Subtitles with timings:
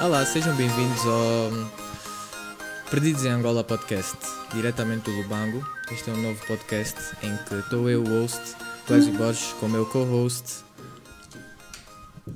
[0.00, 1.50] Olá, sejam bem-vindos ao
[2.90, 4.16] Perdidos em Angola podcast,
[4.54, 5.66] diretamente do Lubango.
[5.90, 8.40] Este é um novo podcast em que estou eu, o host,
[8.86, 10.64] Clésio Borges, com o meu co-host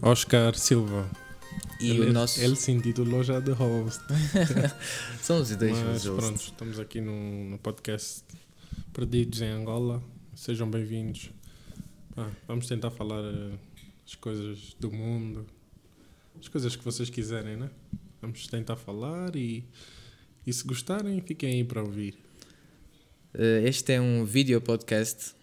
[0.01, 1.09] Oscar Silva.
[1.81, 2.41] e ele, o nosso.
[2.41, 4.03] ele se intitulou já de host.
[5.23, 6.11] São os dois Mas hosts.
[6.11, 8.25] pronto, estamos aqui no, no podcast
[8.93, 10.03] Perdidos em Angola.
[10.35, 11.31] Sejam bem-vindos.
[12.17, 13.53] Ah, vamos tentar falar eh,
[14.07, 15.47] as coisas do mundo,
[16.43, 17.71] as coisas que vocês quiserem, né?
[18.21, 19.65] Vamos tentar falar e,
[20.45, 22.19] e se gostarem, fiquem aí para ouvir.
[23.33, 25.37] Eh, Este é um vídeo podcast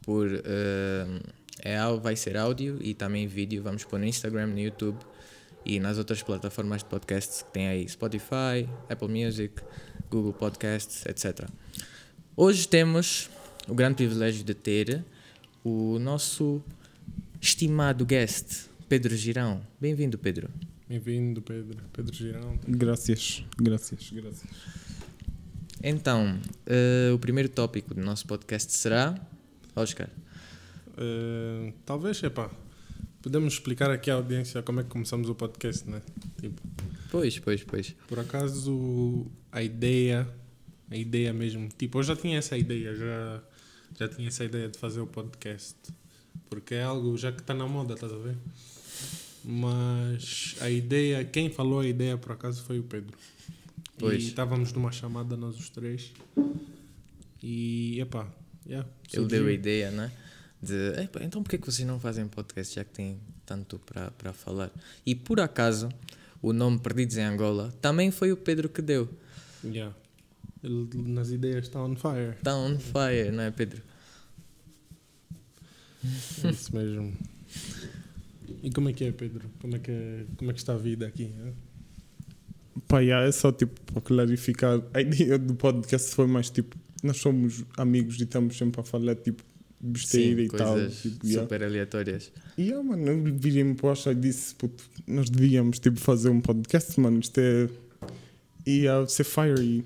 [0.00, 1.20] por eh,
[1.62, 3.62] é, vai ser áudio e também vídeo.
[3.62, 4.98] Vamos pôr no Instagram, no YouTube
[5.62, 9.62] e nas outras plataformas de podcasts que tem aí Spotify, Apple Music,
[10.10, 11.50] Google Podcasts, etc.
[12.34, 13.28] Hoje temos
[13.68, 15.04] o grande privilégio de ter
[15.62, 16.62] o nosso
[17.42, 19.66] estimado guest, Pedro Girão.
[19.80, 20.48] Bem-vindo, Pedro.
[20.88, 21.78] Bem-vindo, Pedro.
[21.92, 22.58] Pedro Girão.
[22.68, 24.44] Graças, graças, graças.
[25.82, 29.18] Então, eh, o primeiro tópico do nosso podcast será
[29.74, 30.08] Oscar.
[30.96, 32.50] Eh, talvez, epá,
[33.20, 36.00] podemos explicar aqui à audiência como é que começamos o podcast, né?
[36.40, 36.62] Tipo,
[37.10, 37.94] Pois, pois, pois.
[38.08, 40.28] Por acaso, a ideia,
[40.90, 43.42] a ideia mesmo, tipo, eu já tinha essa ideia, já,
[43.98, 45.76] já tinha essa ideia de fazer o podcast,
[46.50, 48.36] porque é algo já que está na moda, estás a ver?
[49.48, 53.16] Mas a ideia, quem falou a ideia por acaso foi o Pedro.
[53.96, 54.20] Pois.
[54.24, 56.12] E estávamos numa chamada nós os três.
[57.40, 58.26] E, epá,
[58.66, 59.28] yeah, Ele surgiu.
[59.28, 60.10] deu a ideia, né?
[60.60, 64.32] De, "Epá, então por que vocês não fazem podcast já que têm tanto para para
[64.32, 64.72] falar?
[65.04, 65.90] E por acaso,
[66.42, 69.08] o nome Perdidos em Angola também foi o Pedro que deu.
[69.62, 69.94] Yeah.
[70.60, 72.34] Ele nas ideias está on fire.
[72.36, 73.80] Está on fire, não é, Pedro?
[76.44, 77.16] É isso mesmo.
[78.62, 79.48] E como é que é, Pedro?
[79.60, 81.24] Como é que, é- como é que está a vida aqui?
[81.24, 81.54] hein?
[82.88, 84.82] Pá, yeah, é só tipo para clarificar.
[84.92, 89.14] A ideia do podcast foi mais tipo, nós somos amigos e estamos sempre a falar
[89.16, 89.42] tipo
[89.80, 90.74] besteira e tal.
[90.74, 91.42] coisas Tipo, yeah.
[91.42, 92.32] super aleatórias.
[92.58, 96.28] E yeah, mano, eu virei-me para o Oscar e disse, puto, nós devíamos tipo fazer
[96.28, 97.18] um podcast, mano.
[97.20, 97.68] Isto é.
[98.66, 99.84] Ia ser fire e.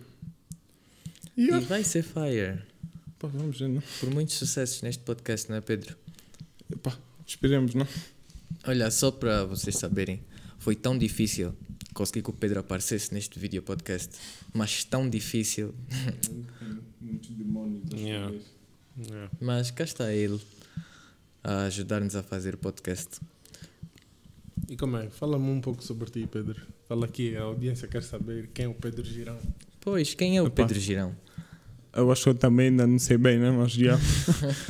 [1.36, 1.64] E Yeah.
[1.66, 2.60] vai ser fire.
[3.18, 3.82] Pá, vamos ver, não?
[4.00, 5.96] Por muitos sucessos neste podcast, não é, Pedro?
[6.82, 7.86] Pá, esperemos, não?
[8.70, 10.22] Olha, só para vocês saberem,
[10.60, 11.52] foi tão difícil
[11.92, 14.16] conseguir que o Pedro aparecesse neste vídeo podcast,
[14.54, 15.74] mas tão difícil.
[17.00, 17.90] Muitos demónios.
[17.92, 18.32] Yeah.
[18.96, 19.28] Yeah.
[19.40, 20.40] Mas cá está ele
[21.42, 23.18] a ajudar-nos a fazer o podcast.
[24.68, 25.10] E como é?
[25.10, 26.64] Fala-me um pouco sobre ti, Pedro.
[26.86, 29.40] Fala aqui, a audiência quer saber quem é o Pedro Girão.
[29.80, 30.62] Pois, quem é o Epá.
[30.62, 31.16] Pedro Girão?
[31.92, 33.50] Eu acho que eu também ainda não sei bem, né?
[33.50, 33.98] Mas já.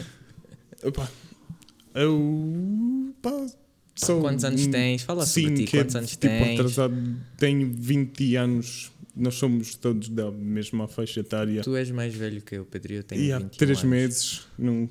[0.82, 1.06] Epá,
[1.94, 3.14] eu.
[3.20, 3.46] Pá,
[4.06, 4.20] sou.
[4.20, 5.02] Quantos anos tens?
[5.02, 6.58] Fala sobre ti, é, quantos anos tipo, tens?
[6.60, 7.16] atrasado.
[7.36, 8.92] Tenho 20 anos.
[9.16, 11.62] Nós somos todos da mesma faixa etária.
[11.62, 13.90] Tu és mais velho que eu, Pedro, eu tenho E há 21 três anos.
[13.90, 14.40] meses.
[14.58, 14.88] Não...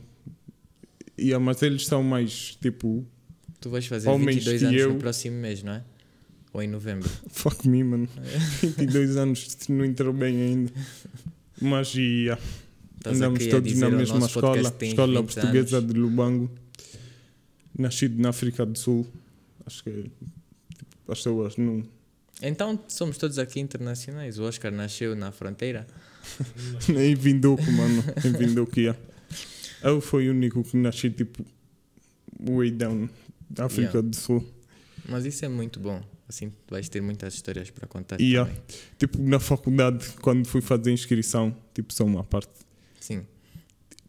[1.18, 3.06] E há, mas eles são mais tipo.
[3.60, 4.94] Tu vais fazer Homens 22 que anos eu.
[4.94, 5.84] no próximo mês, não é?
[6.54, 7.10] Ou em novembro.
[7.30, 8.08] Fuck me, mano.
[8.78, 10.72] 22 anos não entrou bem ainda.
[11.62, 12.38] Mas e, ah,
[12.98, 14.60] Estás andamos todos na mesma escola.
[14.82, 15.94] Escola 20 Portuguesa anos.
[15.94, 16.52] de Lubango.
[17.80, 19.08] Nascido na África do Sul.
[19.66, 20.12] Acho que
[20.78, 21.84] tipo, as pessoas não.
[22.42, 24.38] Então somos todos aqui internacionais.
[24.38, 25.88] O Oscar nasceu na fronteira.
[26.88, 28.04] Nem Vinduco, mano.
[28.26, 29.00] Em Vinduco, yeah.
[29.82, 31.46] Eu fui o único que nasci tipo
[32.40, 33.10] way down
[33.50, 34.10] da África Yeah.
[34.10, 34.46] do Sul.
[35.08, 36.04] Mas isso é muito bom.
[36.28, 38.50] Assim vais ter muitas histórias para contar Yeah.
[38.52, 38.64] também.
[38.98, 42.52] Tipo, na faculdade, quando fui fazer inscrição, tipo, só uma parte.
[43.00, 43.26] Sim.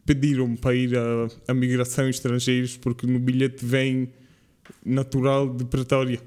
[0.07, 4.09] Pediram para ir a, a migração estrangeiros porque no bilhete vem
[4.85, 6.21] natural de Pretória.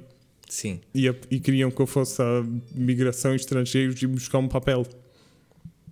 [0.50, 0.80] Sim.
[0.94, 2.44] E, a- e queriam que eu fosse a
[2.76, 4.86] migração estrangeiros e buscar um papel.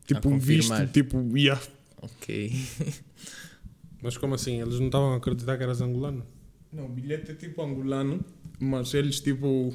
[0.06, 1.62] Tipo, um visto, tipo, yeah.
[2.02, 2.52] Ok.
[4.02, 4.62] Mas como assim?
[4.62, 6.26] Eles não estavam a acreditar que eras angolano?
[6.74, 8.24] Não, o bilhete é tipo angolano,
[8.60, 9.74] mas eles, tipo,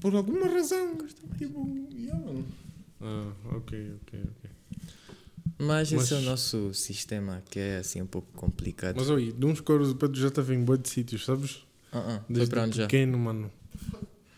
[0.00, 0.96] por alguma razão,
[1.36, 2.18] tipo, yeah.
[3.00, 4.50] Ah, ok, ok, ok.
[5.58, 8.96] Mas, esse é o Mas- nosso sistema que é assim um pouco complicado.
[8.96, 11.64] Mas oi, de uns coros o Pedro já esteve em boa de sítios, sabes?
[11.92, 12.86] Ah, foi Desde para onde já?
[12.86, 13.50] pequeno, mano.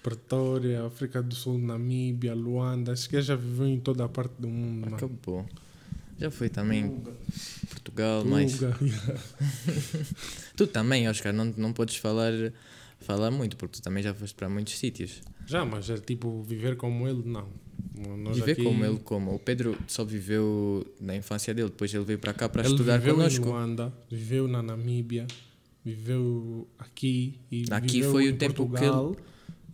[0.03, 2.93] Pretória, África do Sul, Namíbia, Luanda.
[2.93, 4.97] Acho que já viveu em toda a parte do mundo, mano.
[4.97, 5.47] Acabou.
[6.19, 7.03] Já foi também
[7.69, 9.23] Portugal, mas Tuga, yeah.
[10.57, 12.33] tu também, Oscar, não, não podes falar,
[13.01, 15.23] falar muito, porque tu também já foste para muitos sítios.
[15.47, 17.49] Já, mas é tipo viver como ele, não.
[18.19, 19.35] Nós Viver aqui- como ele, como.
[19.35, 22.99] O Pedro só viveu na infância dele, depois ele veio para cá para Ele estudar
[22.99, 23.45] viveu connosco.
[23.47, 25.27] em Luanda, viveu na Namíbia,
[25.85, 29.17] viveu aqui e Aqui viveu foi o em tempo que Portugal.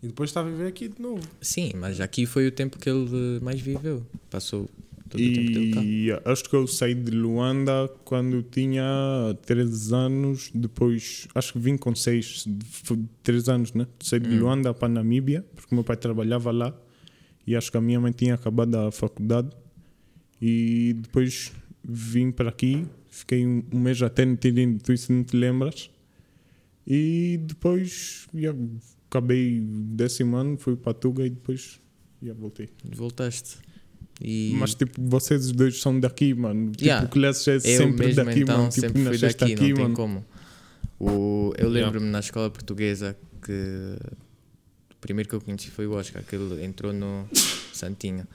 [0.02, 1.26] E depois está a viver aqui de novo.
[1.40, 4.06] Sim, mas aqui foi o tempo que ele mais viveu.
[4.30, 4.68] Passou
[5.08, 5.82] todo o tempo dele cá.
[5.82, 8.84] E acho que eu saí de Luanda quando tinha
[9.46, 10.50] 13 anos.
[10.54, 12.46] Depois, acho que vim com 6,
[13.22, 13.86] 3 anos, né?
[14.00, 14.40] Saí de Hum.
[14.40, 16.74] Luanda para Namíbia, porque meu pai trabalhava lá.
[17.46, 19.50] E acho que a minha mãe tinha acabado a faculdade.
[20.40, 21.52] E depois
[21.84, 22.84] vim para aqui.
[23.08, 25.90] Fiquei um, um mês até no Tirino, tu se não te lembras.
[26.86, 28.54] E depois já,
[29.08, 31.80] acabei décimo ano, fui para Tuga e depois
[32.22, 32.68] já voltei.
[32.84, 33.58] Voltaste.
[34.20, 36.70] E Mas tipo, vocês dois são daqui, mano.
[36.72, 37.06] Tipo, Yeah.
[37.06, 38.68] o Clécio é sempre mesmo daqui, então mano.
[38.70, 39.94] Tipo, sempre fui daqui, aqui, não tem mano.
[39.94, 40.24] como.
[40.98, 43.96] O, eu lembro-me na escola portuguesa que
[44.96, 47.28] o primeiro que eu conheci foi o Oscar, que ele entrou no
[47.72, 48.26] Santinho.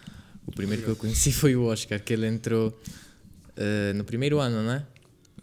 [0.46, 2.80] O primeiro que eu conheci foi o Oscar, que ele entrou
[3.56, 4.86] eh, no primeiro ano, não é?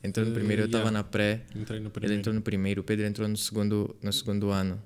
[0.03, 0.99] Entrou no Eh, primeiro, eu estava yeah.
[0.99, 2.15] na pré, Entrei no ele primeiro.
[2.21, 4.81] entrou no primeiro, o Pedro entrou no segundo, no segundo ano,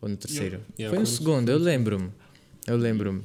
[0.00, 0.60] ou no terceiro.
[0.78, 2.10] Yeah, foi no foi no segundo, eu lembro-me.
[2.66, 3.22] Eu lembro-me.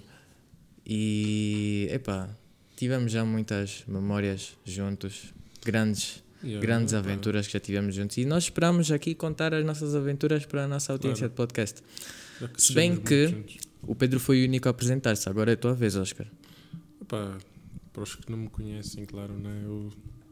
[0.88, 2.30] E, epá,
[2.76, 5.34] tivemos já muitas memórias juntos,
[5.66, 7.00] grandes Yeah, grandes pá.
[7.00, 8.18] aventuras que já tivemos juntos.
[8.18, 11.32] E nós esperamos aqui contar as nossas aventuras para a nossa audiência Claro.
[11.32, 11.82] de podcast.
[12.58, 13.58] Se bem que- juntos.
[13.88, 16.26] O Pedro foi o único a apresentar-se, agora é a tua vez, Oscar.
[17.02, 17.38] Epá,
[17.94, 19.62] para os que não me conhecem, claro, né?
[19.64, 19.92] Eu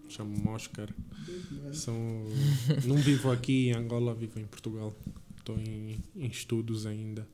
[0.09, 0.89] chamo-me Oscar.
[1.71, 1.93] Sou...
[2.85, 4.93] não vivo aqui em Angola, vivo em Portugal.
[5.37, 7.27] Estou em, em estudos ainda.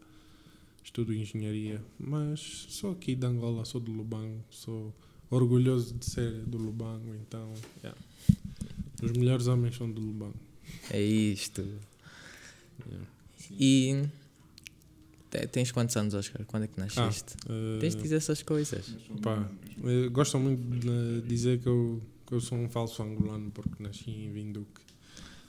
[0.83, 1.81] Estudo engenharia.
[1.97, 4.43] Mas sou aqui de Angola, sou do Lubango.
[4.49, 4.93] Sou
[5.29, 7.53] orgulhoso de ser do Lubango, então.
[7.81, 7.97] yeah.
[9.01, 10.35] Os melhores homens são do Lubango.
[10.89, 11.61] É isto.
[12.85, 13.07] Yeah.
[13.51, 14.03] E.
[15.29, 16.45] te- Tens quantos anos, Oscar?
[16.45, 17.35] Quando é que nasceste?
[17.45, 18.85] Uh, Tens de dizer essas coisas.
[19.21, 19.49] Pá,
[19.83, 24.09] eh, gostam muito de dizer que eu, que eu sou um falso angolano porque nasci
[24.11, 24.81] em Vinduque.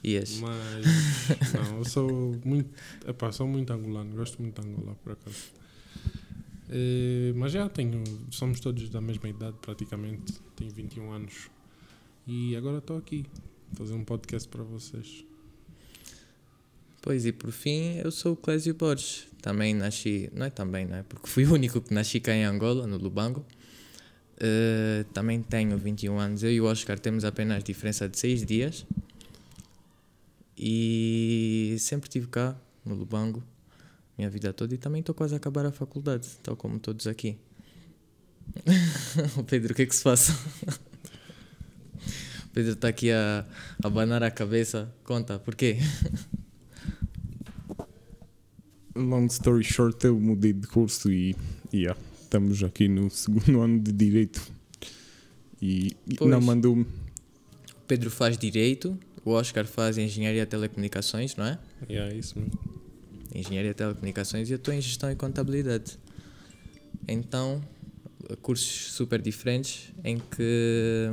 [0.03, 0.39] Ias.
[0.39, 0.85] Mas
[1.53, 2.69] não, eu sou muito,
[3.07, 5.51] epá, sou muito angolano, gosto muito de Angola por acaso.
[6.69, 11.49] Eh, mas já tenho, somos todos da mesma idade praticamente, tenho 21 anos
[12.25, 13.25] e agora estou aqui
[13.73, 15.25] a fazer um podcast para vocês.
[17.01, 19.27] Pois, e por fim, eu sou o Clésio Borges.
[19.41, 21.03] Também nasci, não é também, não é?
[21.03, 23.43] Porque fui o único que nasci cá em Angola, no Lubango.
[24.39, 26.43] Eh, também tenho 21 anos.
[26.43, 28.85] Eu e o Oscar temos apenas diferença de 6 dias.
[30.57, 32.55] E sempre estive cá,
[32.85, 33.43] no Lubango,
[34.17, 34.73] minha vida toda.
[34.73, 37.37] E também estou quase a acabar a faculdade, tal como todos aqui.
[39.47, 40.37] Pedro, o que é que se passa?
[42.53, 43.45] Pedro está aqui a,
[43.83, 44.93] a abanar a cabeça.
[45.03, 45.77] Conta, porquê?
[48.95, 51.35] Long story short, eu mudei de curso e
[51.73, 54.41] yeah, estamos aqui no segundo ano de Direito.
[55.61, 56.29] E Pois.
[56.29, 56.83] não mandou-me.
[56.83, 61.59] O Pedro faz Direito, o Oscar faz Engenharia de Telecomunicações, não é?
[61.87, 62.59] E é isso mesmo.
[63.33, 65.97] Engenharia de Telecomunicações e eu estou em Gestão e Contabilidade.
[67.07, 67.61] Então,
[68.41, 71.09] cursos super diferentes em que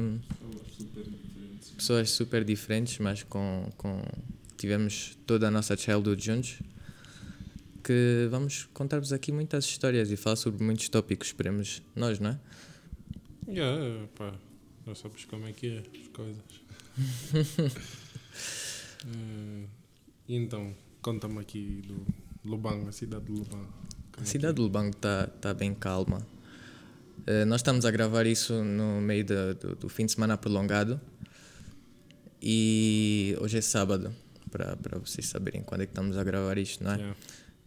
[1.77, 4.03] pessoas super diferentes, mas com, com
[4.57, 6.59] tivemos toda a nossa childhood juntos.
[7.83, 12.39] Que vamos contar-vos aqui muitas histórias e falar sobre muitos tópicos, esperemos nós, não é?
[13.49, 14.35] Yeah, pá,
[14.87, 16.43] já sabes como é que é as coisas.
[20.29, 22.05] E então, conta-me aqui do
[22.45, 23.73] Lubango, a cidade de Lubango.
[24.13, 26.27] A Como é cidade de Lubango está tá bem calma.
[27.27, 31.01] Eh, nós estamos a gravar isso no meio da- do, do fim de semana prolongado.
[32.43, 34.15] E hoje é sábado,
[34.51, 36.95] para vocês saberem quando é que estamos a gravar isto, não é?
[36.95, 36.99] é?
[36.99, 37.17] Yeah.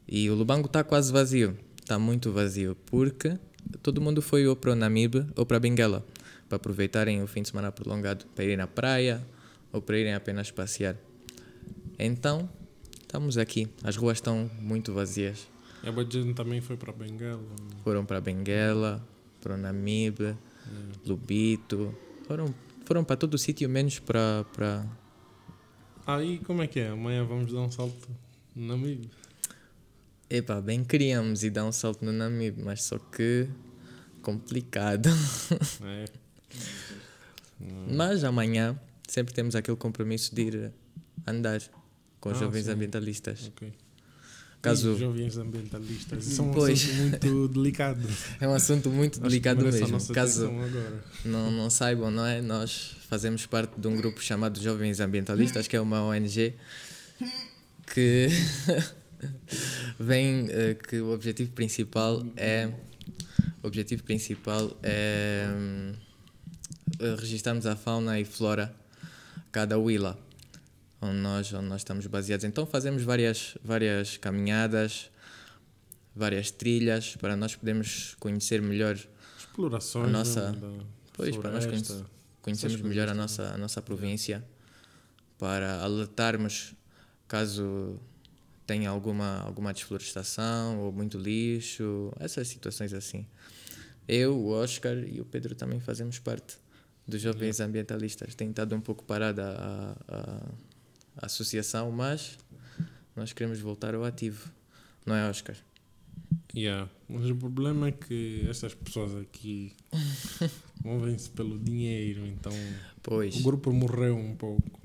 [0.07, 1.57] E o Lubango está quase vazio.
[1.79, 3.37] Está muito vazio, porque
[3.81, 6.05] todo mundo foi ou para o Namibe ou para Benguela,
[6.47, 9.25] para aproveitarem o fim de semana prolongado, para irem na praia
[9.71, 10.95] ou para irem apenas passear.
[11.97, 12.49] Então,
[13.01, 13.67] estamos aqui.
[13.83, 15.47] As ruas estão muito vazias.
[15.83, 17.41] E a gente também foi para Benguela.
[17.83, 19.05] Foram para Benguela,
[19.41, 20.35] para o Namibe,
[20.71, 20.97] Yeah.
[21.05, 21.95] Lubito.
[22.27, 22.53] Foram,
[22.85, 24.85] foram para todo o sítio, menos para, para.
[26.05, 26.89] Aí como é que é?
[26.89, 28.07] Amanhã vamos dar um salto
[28.55, 29.03] no amigo.
[30.33, 33.47] Epá, bem queríamos ir dar um salto no Namibe, mas só que.
[34.21, 35.09] complicado.
[35.83, 36.05] É.
[37.93, 40.71] Mas amanhã sempre temos aquele compromisso de ir
[41.27, 41.61] andar
[42.19, 42.71] com os Ah, jovens sim.
[42.71, 43.51] ambientalistas.
[43.55, 43.71] Ok.
[44.61, 46.25] Caso E jovens ambientalistas.
[46.27, 46.81] Isso é um Pois.
[46.83, 48.07] assunto muito delicado.
[48.39, 50.13] é um assunto muito Acho delicado mesmo.
[50.13, 50.51] Caso
[51.25, 52.41] não, não saibam, não é?
[52.41, 56.53] Nós fazemos parte de um grupo chamado Jovens Ambientalistas, que é uma ONG
[57.93, 58.27] que
[60.01, 62.71] vem eh, que o objetivo principal é
[63.63, 65.45] o objetivo principal é
[66.99, 68.73] eh, registarmos a fauna e flora
[69.51, 70.17] cada willa
[71.01, 75.09] onde nós onde nós estamos baseados então fazemos várias várias caminhadas
[76.15, 78.97] várias trilhas para nós podermos conhecer melhor,
[79.39, 80.07] Explorações.
[80.07, 82.05] A nossa- né, da Pois, para nós floresta.
[82.41, 84.43] conhecermos melhor a nossa, a nossa província,
[85.37, 86.73] para alertarmos
[87.29, 87.97] caso
[88.65, 93.25] tenha alguma, alguma desflorestação ou muito lixo, essas situações assim.
[94.07, 96.57] Eu, o Oscar e o Pedro também fazemos parte
[97.07, 98.35] dos jovens ambientalistas.
[98.35, 100.49] Tem estado um pouco parada a, a,
[101.17, 102.37] a associação, mas
[103.15, 104.49] nós queremos voltar ao ativo,
[105.05, 105.55] não é, Oscar?
[106.55, 106.89] Yeah.
[107.07, 109.73] Mas o problema é que essas pessoas aqui
[110.83, 112.51] movem-se pelo dinheiro, então
[113.01, 114.80] Pois, o grupo morreu um pouco.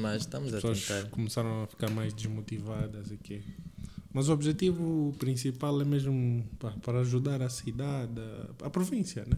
[0.00, 1.10] Mas estamos a As pessoas tentar.
[1.10, 3.42] começaram a ficar mais desmotivadas aqui.
[4.12, 8.20] Mas o objetivo principal é mesmo pá, para ajudar a cidade,
[8.60, 9.36] a, a província, né?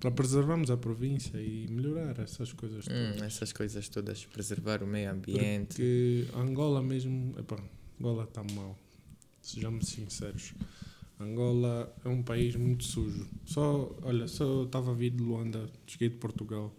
[0.00, 3.20] Para preservarmos a província e melhorar essas coisas todas.
[3.20, 5.68] Hum, essas coisas todas, preservar o meio ambiente.
[5.74, 7.58] Porque Angola mesmo, epá,
[8.00, 8.78] Angola está mal.
[9.42, 10.54] Sejamos sinceros.
[11.20, 13.26] Angola é um país muito sujo.
[13.44, 16.72] Só, olha, só estava a vir de Luanda, cheguei de Portugal,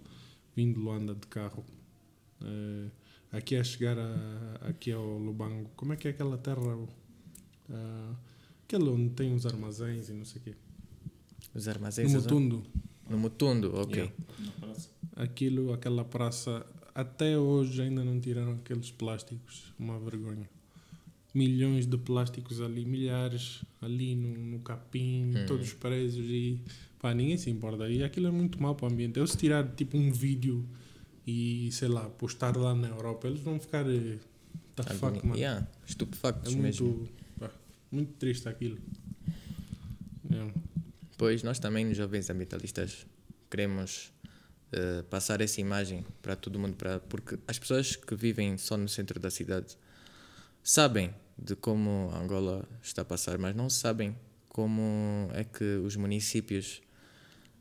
[0.55, 1.63] vim de Luanda de carro.
[2.41, 2.87] Eh,
[3.31, 6.61] aqui a chegar a, aqui ao Lubango, como é que é aquela terra?
[7.69, 8.13] Ah,
[8.65, 10.55] aquele onde tem os armazéns e não sei o quê.
[11.53, 12.13] Os No armazéns.
[12.13, 12.63] Mutundo.
[13.09, 13.95] No Mutundo, ok.
[13.95, 14.13] Yeah.
[15.15, 19.73] Aquilo, aquela praça, até hoje ainda não tiraram aqueles plásticos.
[19.79, 20.47] Uma vergonha.
[21.33, 25.45] Milhões de plásticos ali, milhares ali no, no capim, Hum.
[25.47, 26.59] todos presos e
[26.99, 27.89] pá, ninguém se importa.
[27.89, 29.17] E aquilo é muito mau para o ambiente.
[29.19, 30.65] Eu se tirar tipo um vídeo
[31.25, 33.85] e sei lá, postar lá na Europa, eles vão ficar.
[33.85, 34.19] Agoni-
[34.97, 35.35] fuck, mano.
[35.39, 36.87] Yeah, estupefactos É mesmo.
[36.87, 37.51] muito, pá,
[37.91, 38.77] muito triste aquilo.
[40.31, 40.51] É.
[41.17, 43.05] Pois nós também, nos Jovens Ambientalistas,
[43.49, 44.11] queremos
[44.71, 48.87] eh, passar essa imagem para todo mundo, para, porque as pessoas que vivem só no
[48.87, 49.77] centro da cidade
[50.63, 54.15] sabem de como Angola está a passar, mas não sabem
[54.47, 56.81] como é que os municípios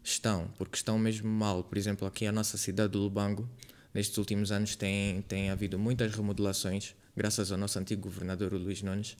[0.02, 1.62] estão, porque estão mesmo mal.
[1.64, 3.48] Por exemplo, aqui a nossa cidade do Lubango,
[3.92, 9.16] nestes últimos anos tem, tem havido muitas remodelações, graças ao nosso antigo governador, Luís Nunes,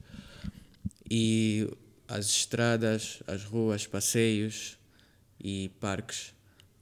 [1.09, 1.69] e
[2.07, 4.77] as estradas, as ruas, passeios
[5.39, 6.33] e parques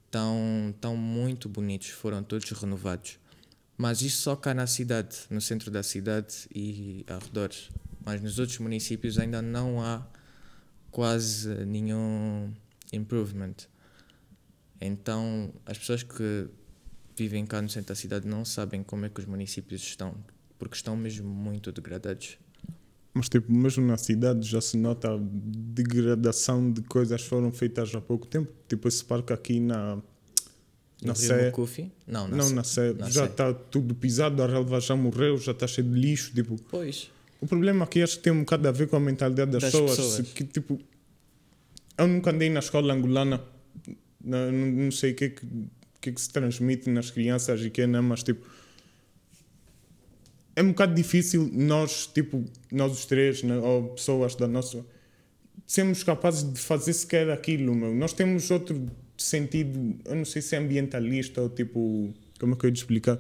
[0.06, 3.20] estão, estão muito bonitos, foram todos renovados.
[3.78, 7.70] Mas isso só cá na cidade, no centro da cidade e arredores.
[8.04, 10.06] Mas nos outros municípios ainda não há
[10.90, 12.52] quase nenhum
[12.92, 13.54] improvement.
[14.80, 16.48] Então, as pessoas que
[17.16, 20.16] vivem cá no centro da cidade não sabem como é que os municípios estão,
[20.60, 22.38] porque estão mesmo muito degradados.
[23.14, 27.94] Mas, tipo, mesmo na cidade já se nota a degradação de coisas que foram feitas
[27.96, 28.52] há pouco tempo.
[28.68, 30.00] Tipo, esse parque aqui na.
[31.04, 31.52] Na Sé.
[32.06, 32.96] Não, na Não, na Sé.
[33.10, 36.32] Já está tudo pisado, a relva já morreu, já está cheio de lixo.
[36.34, 37.10] Tipo, Pois.
[37.42, 39.72] o problema aqui acho que tem um bocado a ver com a mentalidade das, Das
[39.72, 39.96] pessoas.
[39.96, 40.28] pessoas.
[40.34, 40.80] Que, tipo,
[41.98, 43.42] eu nunca andei na escola angolana,
[44.24, 45.46] não, não, sei o que, é que,
[46.02, 48.46] que, é que se transmite nas crianças e que não, mas tipo.
[50.56, 54.84] É um bocado difícil nós, tipo, nós os três, né, ou pessoas da nossa.
[55.68, 57.94] sermos capazes de fazer sequer aquilo, meu.
[57.94, 62.14] Nós temos outro sentido, eu não sei se é ambientalista ou tipo.
[62.40, 63.20] Como é que eu ia te explicar?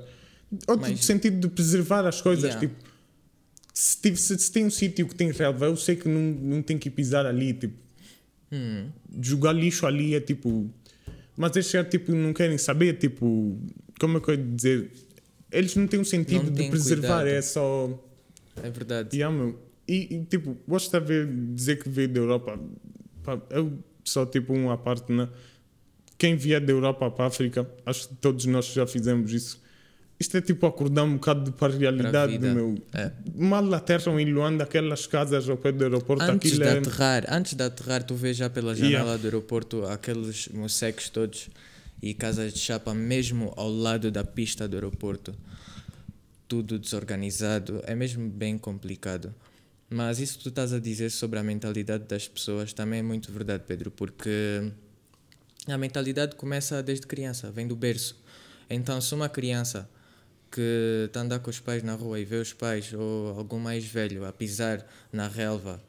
[0.67, 2.59] Outro Mas- sentido de preservar as coisas, Yeah.
[2.67, 2.75] tipo
[3.73, 6.61] se, tive- se- se tem um sítio que tem relva, eu sei que não, não
[6.63, 7.75] tem que pisar ali, tipo,
[8.51, 8.89] Hum.
[9.21, 10.67] jogar lixo ali é tipo.
[11.37, 13.57] Mas estes tipo, não querem saber, tipo,
[13.99, 14.91] como é que eu ia dizer?
[15.51, 17.27] Eles não têm um sentido Não de preservar, cuidado.
[17.27, 18.03] é só.
[18.61, 19.15] É verdade.
[19.15, 19.57] Yeah, meu.
[19.87, 22.59] E, e, tipo, gosto de ver, dizer que veio da Europa.
[23.23, 25.29] Pá, eu só tipo uma parte, né?
[26.17, 29.61] Quem vier da Europa para a África, acho que todos nós já fizemos isso.
[30.19, 32.49] Isto é tipo acordar um bocado para a realidade vida.
[32.49, 32.75] do meu.
[32.93, 33.11] É.
[33.35, 36.77] Mal aterram em Luanda, aquelas casas ao pé do aeroporto, Antes de é.
[36.79, 39.17] aterrar, antes de aterrar, tu vês já pela janela Yeah.
[39.17, 41.49] do aeroporto aqueles moseques todos
[42.01, 45.35] e casas de chapa mesmo ao lado da pista do aeroporto.
[46.47, 49.35] Tudo desorganizado, é mesmo bem complicado.
[49.89, 53.31] Mas isso que tu estás a dizer sobre a mentalidade das pessoas também é muito
[53.31, 54.71] verdade, Pedro, porque
[55.67, 58.19] a mentalidade começa desde criança, vem do berço.
[58.69, 59.89] Então, se uma criança
[60.57, 63.59] que está a andar com os pais na rua e vê os pais ou algum
[63.59, 64.83] mais velho a pisar
[65.13, 65.79] na relva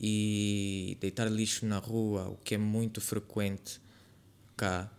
[0.00, 3.80] e deitar lixo na rua, o que é muito frequente
[4.56, 4.90] cá,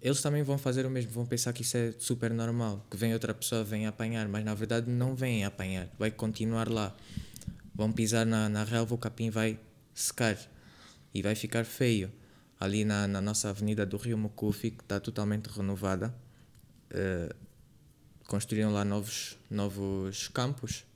[0.00, 3.12] eles também vão fazer o mesmo, vão pensar que isso é super normal, que vem
[3.12, 6.92] outra pessoa, vem apanhar, mas na verdade não vem apanhar, vai continuar lá.
[7.72, 9.60] Vão pisar na, na relva, o capim vai
[9.94, 10.36] secar
[11.14, 12.10] e vai ficar feio.
[12.58, 16.12] Ali na, na nossa avenida do Rio Mucufi, que está totalmente renovada,
[16.90, 17.34] eh,
[18.32, 20.86] construíram lá novos, novos campos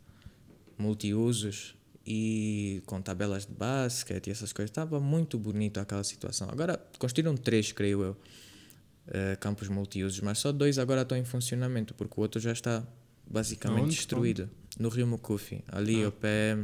[0.79, 1.77] multiusos
[2.07, 4.71] e com tabelas de basquete e essas coisas.
[4.71, 6.49] Estava muito bonito aquela situação.
[6.51, 11.93] Agora construíram três, creio eu, uh, campos multiusos, mas só dois agora estão em funcionamento,
[11.93, 12.83] porque o outro já está
[13.27, 14.49] basicamente Aonde destruído.
[14.79, 16.07] No Rio Mucufi, ali Ah.
[16.07, 16.57] ao pé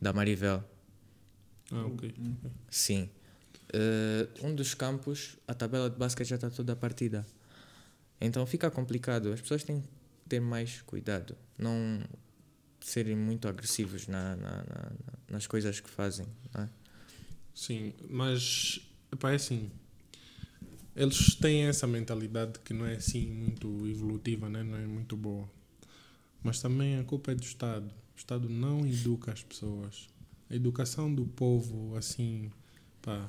[0.00, 0.64] da Marivel.
[1.70, 2.14] Ah, ok.
[2.70, 3.10] Sim.
[3.70, 7.26] Eh, um dos campos, a tabela de basquete já está toda partida.
[8.20, 9.32] Então fica complicado.
[9.32, 9.88] As pessoas têm que
[10.28, 11.36] ter mais cuidado.
[11.58, 12.02] Não
[12.80, 16.26] serem muito agressivos na, na- na- na- nas coisas que fazem.
[16.54, 16.68] é?
[17.54, 18.80] Sim, mas
[19.12, 19.70] epá, é assim.
[20.96, 24.62] Eles têm essa mentalidade que não é assim muito evolutiva, né?
[24.62, 25.48] não é muito boa.
[26.42, 27.86] Mas também a culpa é do Estado.
[28.14, 30.08] O Estado não educa as pessoas.
[30.48, 32.50] A educação do povo, assim,
[33.02, 33.28] pá,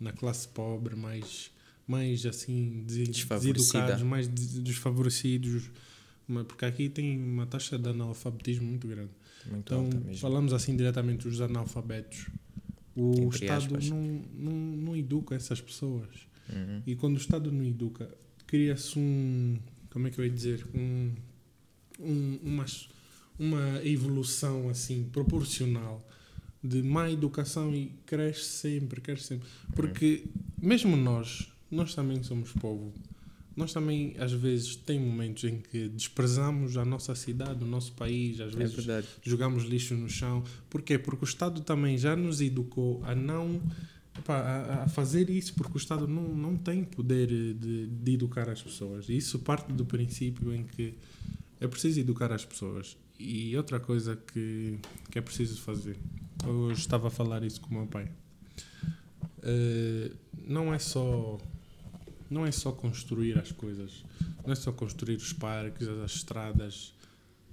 [0.00, 1.50] na classe pobre, mais,
[1.86, 5.70] mais assim, deseducados, mais des- desfavorecidos.
[6.48, 9.10] Porque aqui tem uma taxa de analfabetismo muito grande.
[9.46, 12.26] Muito Então, falamos assim diretamente dos analfabetos.
[12.96, 13.90] O Entre Estado aspas.
[13.90, 14.02] não,
[14.34, 16.08] não, não educa essas pessoas.
[16.52, 16.82] Uhum.
[16.86, 18.08] E quando o Estado não educa,
[18.46, 19.56] cria-se um.
[19.90, 20.66] Como é que eu ia dizer?
[20.74, 21.12] Um,
[22.00, 22.66] um, uma,
[23.38, 26.04] uma evolução assim proporcional
[26.62, 29.48] de má educação e cresce sempre, cresce sempre.
[29.74, 30.24] Porque
[30.60, 32.92] mesmo nós, nós também somos povo.
[33.54, 38.38] Nós também, às vezes, tem momentos em que desprezamos a nossa cidade, o nosso país,
[38.40, 39.06] às É vezes verdade.
[39.22, 40.44] jogamos lixo no chão.
[40.68, 40.98] Porquê?
[40.98, 43.60] Porque o Estado também já nos educou a não
[44.28, 49.08] a, fazer isso, porque o Estado não, não tem poder de, de educar as pessoas.
[49.08, 50.94] Isso parte do princípio em que
[51.60, 52.96] é preciso educar as pessoas.
[53.18, 54.78] E outra coisa que,
[55.10, 55.96] que é preciso fazer.
[56.46, 58.10] Eu estava a falar isso com o meu pai.
[59.42, 60.10] Eh,
[60.46, 61.38] não é só
[62.30, 64.04] não é só construir as coisas,
[64.44, 66.94] não é só construir os parques, as estradas,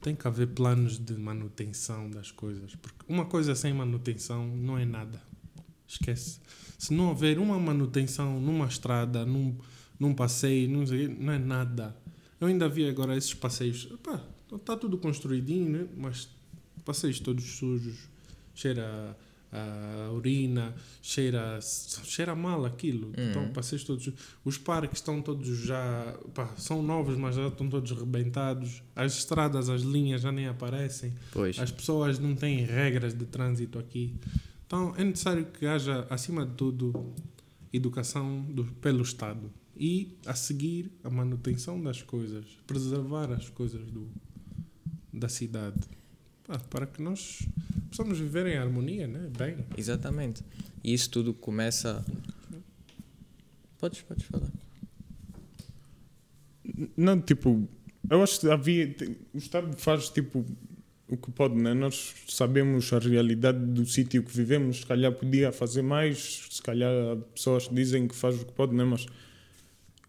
[0.01, 2.75] tem que haver planos de manutenção das coisas.
[2.75, 5.22] Porque uma coisa sem manutenção não é nada.
[5.88, 6.40] Esquece.
[6.77, 9.57] Se não houver uma manutenção numa estrada, num,
[9.98, 11.96] num passeio, sei, não é nada.
[12.40, 13.88] Eu ainda vi agora esses passeios.
[14.53, 15.88] Está tudo construidinho, né?
[15.96, 16.27] mas
[16.83, 18.09] passeios todos sujos.
[18.53, 19.16] Cheira a
[20.13, 23.07] urina, cheira, cheira mal aquilo.
[23.07, 23.29] Uhum.
[23.29, 24.09] Então, passeios todos.
[24.44, 26.18] Os parques estão todos já.
[26.33, 28.81] Pá, são novos, mas já estão todos rebentados.
[28.96, 31.13] As estradas, as linhas já nem aparecem.
[31.31, 31.59] Pois.
[31.59, 34.16] As pessoas não têm regras de trânsito aqui.
[34.66, 37.13] Então é necessário que haja, acima de tudo,
[37.72, 39.51] educação do, pelo Estado.
[39.75, 42.46] E, a seguir, a manutenção das coisas.
[42.68, 44.07] Preservar as coisas do,
[45.11, 45.79] da cidade.
[46.70, 47.48] Para que nós
[47.90, 49.29] possamos viver em harmonia, né?
[49.38, 49.58] Bem.
[49.77, 50.44] Exatamente.
[50.84, 52.03] E isso tudo começa.
[53.79, 54.50] Podes, podes falar.
[56.98, 57.68] Não, tipo,
[58.10, 58.96] eu acho que havia.
[59.34, 60.46] O Estado faz tipo
[61.08, 61.74] o que pode, né?
[61.74, 66.90] Nós sabemos a realidade do sítio que vivemos, se calhar podia fazer mais, se calhar
[67.34, 68.84] pessoas dizem que faz o que pode, né?
[68.84, 69.06] Mas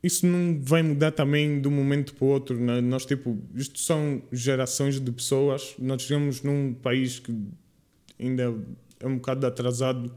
[0.04, 2.78] isso não vai mudar também de um momento para o outro, né?
[2.82, 7.34] Nós, tipo, isto são gerações de pessoas, nós vivemos num país que
[8.20, 8.54] ainda
[9.00, 10.14] é um bocado atrasado.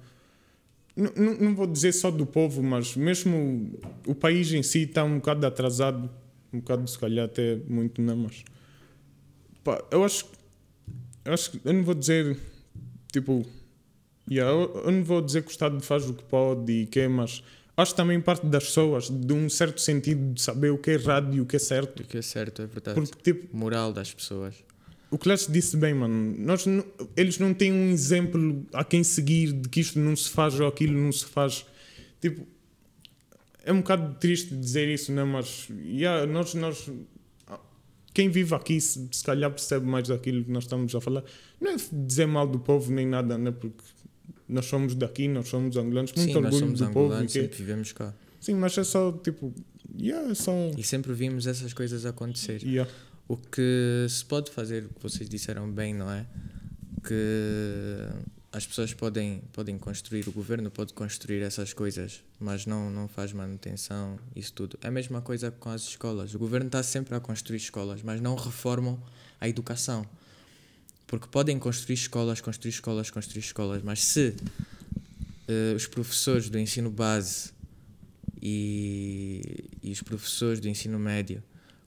[0.93, 5.19] Não, não, vou dizer só do povo, mas mesmo o país em si está um
[5.19, 6.09] bocado atrasado,
[6.51, 8.43] um bocado se calhar até muito não, mas
[9.63, 10.25] pá, eu acho
[11.23, 12.37] eu acho que eu não vou dizer
[13.13, 13.45] tipo
[14.29, 16.99] yeah, eu, eu não vou dizer que o Estado faz o que pode e que
[17.01, 17.43] é, mas
[17.77, 21.33] acho também parte das pessoas de um certo sentido de saber o que é errado
[21.35, 22.95] e o que é certo O que é certo, é verdade.
[22.99, 24.55] porque tipo Moral das pessoas.
[25.11, 26.35] o Leste disse bem, mano.
[26.39, 26.65] Nós,
[27.15, 30.67] eles não têm um exemplo a quem seguir de que isto não se faz ou
[30.67, 31.65] aquilo não se faz.
[32.19, 32.45] Tipo,
[33.63, 35.23] é um bocado triste dizer isso, né?
[35.23, 36.89] Mas, yeah, nós, nós,
[38.13, 41.23] quem vive aqui, se, se calhar percebe mais daquilo que nós estamos a falar.
[41.61, 43.51] Não é dizer mal do povo nem nada, né?
[43.51, 43.83] Porque
[44.49, 47.21] nós somos daqui, nós somos angolanos, muito Sim, nós orgulho somos do povo.
[47.21, 48.13] que- sempre vivemos cá.
[48.39, 49.53] Sim, mas é só, tipo,
[49.99, 50.51] yeah, é só.
[50.77, 52.61] E sempre vimos essas coisas acontecer.
[52.63, 52.89] Yeah.
[53.27, 56.25] O que se pode fazer, o que vocês disseram bem, não é?
[57.03, 58.07] Que
[58.51, 63.33] as pessoas podem, podem construir, o governo pode construir essas coisas, mas não, não faz
[63.33, 64.77] manutenção, isso tudo.
[64.81, 66.33] É a mesma coisa com as escolas.
[66.33, 68.99] O governo está sempre a construir escolas, mas não reformam
[69.39, 70.05] a educação.
[71.07, 74.35] Porque podem construir escolas, construir escolas, construir escolas, mas se
[75.47, 77.51] eh, os professores do ensino base
[78.41, 81.41] e, e os professores do ensino médio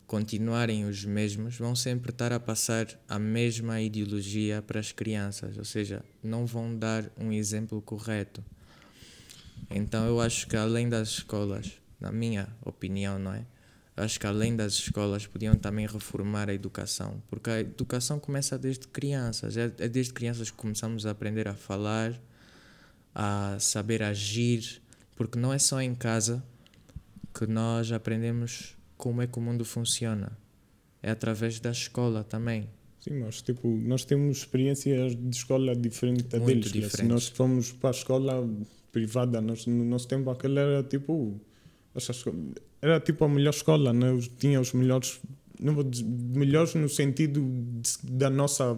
[0.06, 5.64] continuarem os mesmos, vão sempre estar a passar a mesma ideologia para as crianças, ou
[5.64, 8.42] seja, não vão dar um exemplo correto.
[9.70, 13.44] Então eu acho que além das escolas, na minha opinião, não é?
[14.00, 18.86] Acho que além das escolas podiam também reformar a educação, porque a educação começa desde
[18.88, 22.20] crianças, é, é desde crianças que começamos a aprender a falar,
[23.14, 24.80] a saber agir,
[25.16, 26.42] porque não é só em casa
[27.34, 30.36] que nós aprendemos como é que o mundo funciona,
[31.02, 32.68] é através da escola também.
[33.00, 36.66] Sim, mas tipo, nós temos experiências de escola diferente Muito deles.
[36.66, 36.70] né?
[36.72, 37.08] Se diferentes.
[37.08, 38.48] nós fomos para a escola
[38.92, 41.40] privada, nós, no nosso tempo aquela era tipo.
[42.82, 44.06] Era tipo a melhor escola, né?
[44.38, 45.20] Tinha os melhores.
[45.60, 48.74] Não vou dizer, melhores no sentido de- da nossa.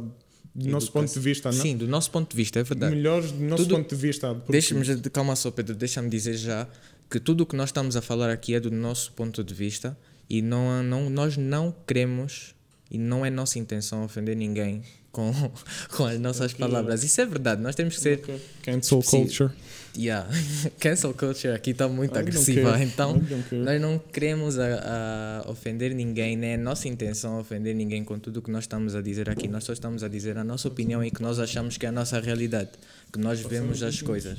[0.55, 0.92] Do nosso Educação.
[1.09, 1.62] ponto de vista, não?
[1.62, 2.94] Sim, do nosso ponto de vista, é verdade.
[2.94, 4.35] Melhores do nosso Tudo- ponto de vista.
[4.35, 6.68] porque- Deixa-me, calma só, Pedro, deixa-me dizer já
[7.11, 9.96] que tudo o que nós estamos a falar aqui é do nosso ponto de vista
[10.29, 12.55] e não, não, nós não queremos
[12.90, 15.33] e não é nossa intenção ofender ninguém com,
[15.94, 17.05] com as nossas palavras.
[17.05, 18.20] Isso é verdade, nós temos que ser.
[18.62, 19.11] Cancel Específico.
[19.11, 19.51] culture.
[19.96, 20.29] Yeah.
[20.81, 23.22] Cancel culture aqui está muito I don't agressiva, então
[23.53, 28.38] nós não queremos a, a ofender ninguém, nem é nossa intenção ofender ninguém com tudo
[28.38, 29.46] o que nós estamos a dizer aqui.
[29.46, 31.92] Nós só estamos a dizer a nossa opinião e que nós achamos que é a
[31.92, 32.70] nossa realidade,
[33.12, 34.38] que nós vemos as coisas.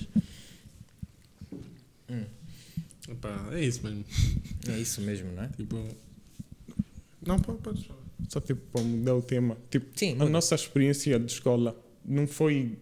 [3.09, 4.05] Epá, é isso mesmo.
[4.69, 5.47] É isso mesmo, não é?
[5.49, 5.87] Tipo.
[7.25, 8.02] Não, pode, pode falar.
[8.29, 9.57] Só tipo para mudar o tema.
[9.69, 10.29] Tipo, Sim, a muda.
[10.29, 12.77] nossa experiência de escola não foi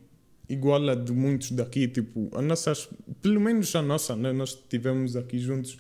[0.47, 1.88] igual a de muitos daqui.
[1.88, 2.73] Tipo, a nossa,
[3.21, 4.32] pelo menos a nossa, né?
[4.32, 5.77] nós estivemos aqui juntos.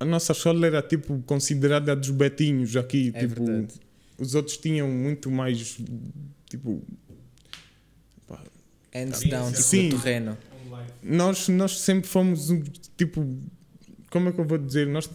[0.00, 3.10] A nossa escola era tipo considerada dos betinhos aqui.
[3.14, 3.74] É tipo, verdade.
[4.18, 5.78] os outros tinham muito mais.
[6.48, 6.82] Tipo,
[8.26, 8.42] pá,
[8.94, 9.88] Hands down, tipo Sim.
[9.88, 10.38] no terreno.
[11.02, 12.62] nós, nós sempre fomos um,
[12.96, 13.26] tipo.
[14.10, 14.86] Como é que eu vou dizer?
[14.86, 15.10] Nós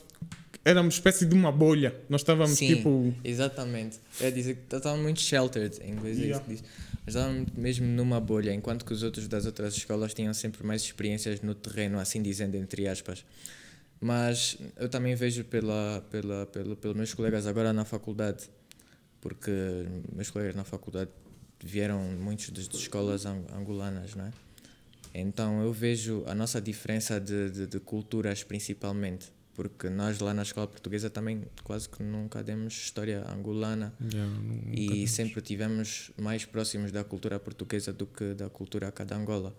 [0.66, 1.96] éramos espécie de uma bolha.
[2.10, 2.76] Nós estávamos Sim.
[2.76, 3.14] tipo.
[3.24, 4.00] Exatamente.
[4.22, 6.46] É dizer que estavam muito sheltered, em inglês é isso Yeah.
[6.46, 6.64] que diz.
[7.06, 10.82] Mas estavam mesmo numa bolha, enquanto que os outros das outras escolas tinham sempre mais
[10.82, 13.26] experiências no terreno, assim dizendo, entre aspas.
[14.00, 18.50] Mas eu também vejo pela, pela, pelo, pelos meus colegas agora na faculdade,
[19.22, 19.52] porque
[20.14, 21.10] meus colegas na faculdade
[21.64, 24.32] vieram muitos de, de escolas ang- angolanas, não é?
[25.14, 30.42] Então eu vejo a nossa diferença de, de, de culturas principalmente, porque nós lá na
[30.42, 34.34] escola portuguesa também quase que nunca demos história angolana Yeah,
[34.72, 35.12] e temos.
[35.12, 39.56] sempre tivemos mais próximos da cultura portuguesa do que da cultura cá de Angola.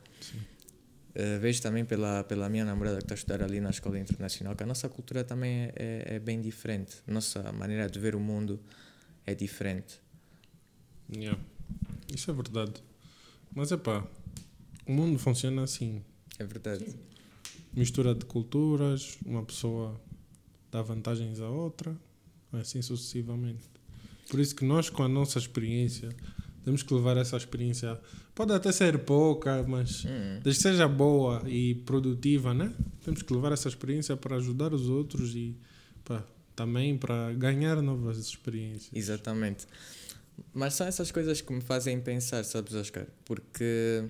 [1.14, 4.56] Eh, vejo também pela, pela minha namorada que está a estudar ali na escola internacional
[4.56, 6.96] que a nossa cultura também é, é, é bem diferente.
[7.06, 8.60] Nossa maneira de ver o mundo
[9.24, 10.00] é diferente.
[11.14, 11.40] Yeah.
[12.12, 12.82] Isso é verdade.
[13.54, 14.04] Mas é pá,
[14.86, 16.02] o mundo funciona assim.
[16.36, 16.84] É verdade.
[17.76, 20.00] Mistura de culturas, uma pessoa
[20.70, 21.96] dá vantagens à outra,
[22.52, 23.64] assim sucessivamente.
[24.30, 26.08] Por isso que nós, com a nossa experiência,
[26.64, 28.00] temos que levar essa experiência.
[28.34, 32.72] Pode até ser pouca, mas Hum, desde que seja boa e produtiva, né?
[33.04, 35.56] Temos que levar essa experiência para ajudar os outros e
[36.54, 38.90] também para ganhar novas experiências.
[38.92, 39.66] Exatamente.
[40.52, 43.06] Mas são essas coisas que me fazem pensar, sabes, Oscar?
[43.24, 44.04] Porque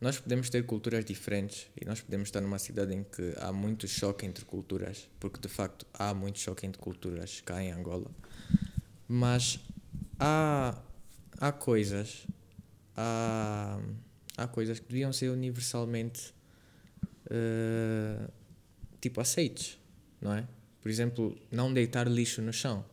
[0.00, 3.88] nós podemos ter culturas diferentes e nós podemos estar numa cidade em que há muito
[3.88, 8.10] choque entre culturas, porque de facto há muito choque entre culturas cá em Angola.
[9.08, 9.58] Mas
[10.18, 10.80] há,
[11.40, 12.26] há coisas,
[12.96, 13.80] há,
[14.36, 16.32] há coisas que deviam ser universalmente
[17.30, 18.28] eh,
[19.00, 19.78] tipo aceites,
[20.20, 20.46] não é?
[20.80, 22.84] Por exemplo, não deitar lixo no chão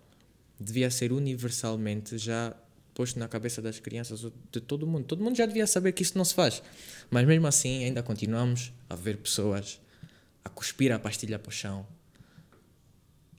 [0.59, 2.55] devia ser universalmente já
[2.95, 5.05] posto na cabeça das crianças de todo mundo.
[5.05, 6.63] Todo mundo já devia saber que isso não se faz.
[7.11, 9.79] Mas mesmo assim, ainda continuamos a ver pessoas
[10.43, 11.85] a cuspir a pastilha para o chão,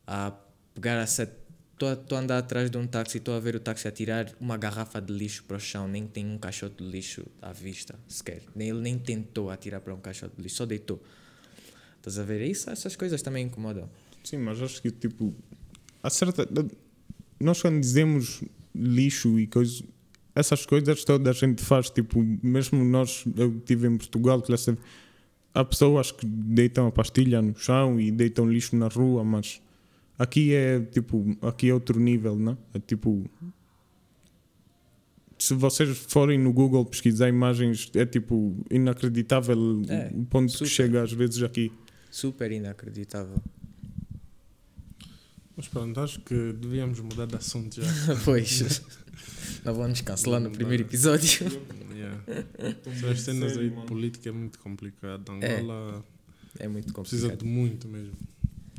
[0.07, 0.33] a
[0.75, 1.33] pegar a set.
[1.73, 4.57] Estou a andar atrás de um táxi, estou a ver o táxi a tirar uma
[4.57, 8.43] garrafa de lixo para o chão, nem tem um caixote de lixo à vista sequer.
[8.55, 11.03] Nem, ele nem tentou atirar para um caixote de lixo, só deitou.
[11.99, 12.41] Estás a ver?
[12.41, 13.91] Isso, essas coisas também incomodam.
[14.25, 15.35] Sim, mas acho que tipo.
[16.03, 16.49] Há certa.
[17.39, 18.43] Nós quando dizemos
[18.79, 19.83] lixo e coisas.
[20.35, 24.77] Essas coisas toda a gente faz, tipo, mesmo nós, eu estive em Portugal, classe,
[25.55, 29.63] há pessoas que deitam a pastilha no chão e deitam lixo na rua, mas
[30.19, 32.59] aqui é tipo, aqui é outro nível, não?
[32.75, 33.25] É tipo,
[35.39, 39.57] se vocês forem no Google pesquisar imagens, é tipo inacreditável
[39.89, 40.65] É, o ponto super.
[40.65, 41.73] que chega às vezes aqui.
[42.11, 43.37] Super inacreditável.
[45.57, 47.91] Mas pronto, acho que devíamos mudar de assunto já.
[48.25, 48.83] pois.
[49.65, 51.47] Não vamos cancelar no primeiro episódio.
[51.95, 52.23] Yeah.
[53.01, 55.33] Só as cenas aí de política é muito complicado.
[55.33, 56.05] Angola
[56.59, 57.49] É muito precisa complicado.
[57.49, 58.15] de muito mesmo.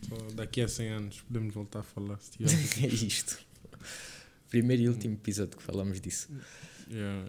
[0.07, 2.19] Só daqui a 100 anos podemos voltar a falar.
[2.19, 2.51] Se tiver.
[2.83, 3.39] é isto.
[4.49, 6.29] Primeiro e último episódio que falamos disso.
[6.89, 7.27] Yeah.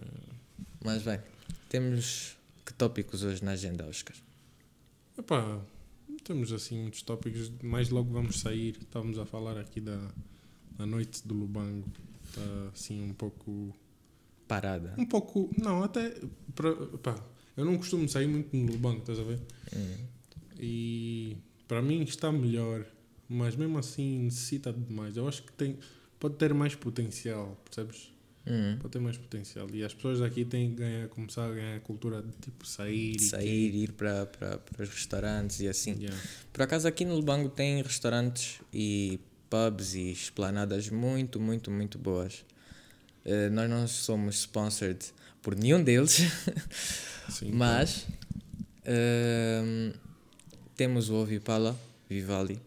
[0.85, 1.19] Mas bem,
[1.67, 4.15] temos que tópicos hoje na agenda, Oscar?
[5.17, 5.59] Epá,
[6.29, 7.51] temos assim muitos tópicos.
[7.63, 8.77] Mais logo vamos sair.
[8.79, 9.99] Estávamos a falar aqui da,
[10.77, 11.91] da noite do Lubango.
[12.23, 13.75] Está assim um pouco.
[14.47, 14.93] Parada.
[14.95, 15.49] Um pouco.
[15.57, 16.13] Não, até.
[16.53, 17.15] Pra, pá,
[17.57, 19.41] eu não costumo sair muito no Lubango, estás a ver?
[19.75, 20.05] Hum.
[20.59, 21.37] E
[21.67, 22.85] para mim está melhor,
[23.27, 25.17] mas mesmo assim necessita de mais.
[25.17, 25.79] Eu acho que tem,
[26.19, 28.13] pode ter mais potencial, percebes?
[28.49, 28.77] Hum.
[28.79, 29.67] Pode ter mais potencial.
[29.71, 33.15] E as pessoas daqui têm que ganhar, começar a ganhar a cultura de tipo sair.
[33.15, 35.95] e Sair, ir para, para, para os restaurantes e assim.
[35.99, 36.17] Yeah.
[36.51, 42.43] Por acaso aqui no Lubango tem restaurantes e pubs e esplanadas muito, muito, muito boas.
[43.25, 44.99] Eh, nós não somos sponsored
[45.41, 46.19] por nenhum deles,
[47.29, 48.07] Sim, mas
[48.85, 49.93] ehm,
[50.75, 51.77] temos o Ovipala
[52.09, 52.59] Vivali,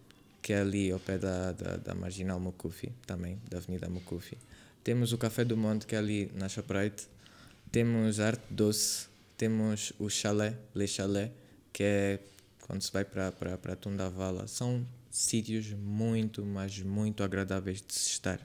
[0.42, 4.36] que é ali ao pé da, da, da Marginal Mucufi, também, da Avenida Mucufi.
[4.82, 7.06] Temos o Café do Monte, que é ali na Shoprite.
[7.70, 9.06] Temos Arte Doce.
[9.36, 11.32] Temos o Chalé, Le Chalé,
[11.72, 12.18] que é
[12.60, 14.46] quando se vai para, Tundavala.
[14.48, 18.40] São sítios muito, mas muito agradáveis de se estar.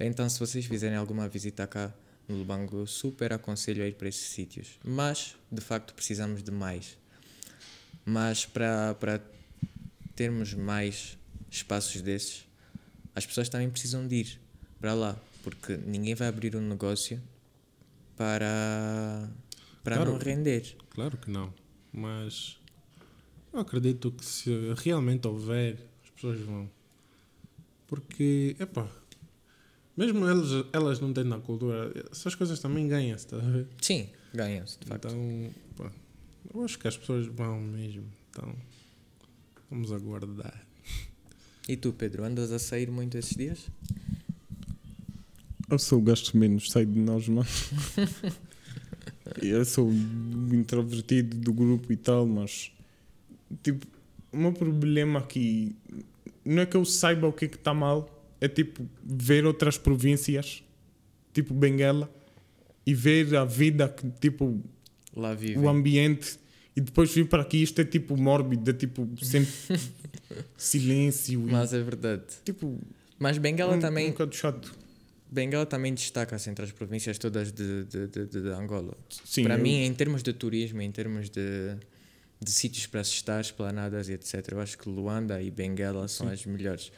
[0.00, 1.92] Então, se vocês fizerem alguma visita cá
[2.26, 4.78] no Lubango, super aconselho a ir para esses sítios.
[4.84, 6.96] Mas, de facto, precisamos de mais.
[8.04, 9.20] Mas para
[10.18, 11.16] termos mais
[11.48, 12.44] espaços desses,
[13.14, 14.40] as pessoas também precisam de ir
[14.80, 17.22] para lá, porque ninguém vai abrir um negócio
[18.16, 19.30] para,
[19.84, 20.10] para Claro.
[20.10, 20.76] não render.
[20.90, 21.54] Claro que não.
[21.92, 22.58] Mas
[23.52, 26.68] eu acredito que se realmente houver, as pessoas vão.
[27.86, 28.88] Porque, epá,
[29.96, 33.68] mesmo elas, elas não tendo a cultura, essas coisas também ganham-se, estás a ver?
[33.80, 35.06] Sim, ganham-se, de facto.
[35.06, 35.92] Então, pá,
[36.52, 38.04] eu acho que as pessoas vão mesmo.
[38.30, 38.52] Então,
[39.70, 40.66] vamos aguardar.
[41.68, 43.66] E tu, Pedro, andas a sair muito esses dias?
[45.70, 47.46] Eu sou o gasto menos sai de nós, mano.
[49.42, 52.72] eu sou o introvertido do grupo e tal, mas
[53.62, 53.86] tipo,
[54.32, 55.76] o meu problema aqui
[56.44, 58.08] não é que eu saiba o que é que está mal,
[58.40, 60.62] é tipo ver outras províncias,
[61.34, 62.10] tipo Benguela,
[62.86, 64.62] e ver a vida que tipo
[65.14, 65.58] Lá vive.
[65.58, 66.38] o ambiente
[66.78, 69.50] e depois vir para aqui isto é tipo mórbido, é tipo sempre
[70.56, 72.22] silêncio Mas é verdade.
[72.44, 72.78] tipo
[73.18, 74.72] Mas Bengala um, também um bocado chato.
[75.30, 78.96] Bengala também destaca-se entre as províncias todas de, de, de, de- Angola.
[79.24, 81.74] Sim, para eu- mim, em termos de turismo, em termos de,
[82.40, 86.28] de sítios para se estar, esplanadas e etc., eu acho que Luanda e Benguela são
[86.28, 86.90] as melhores.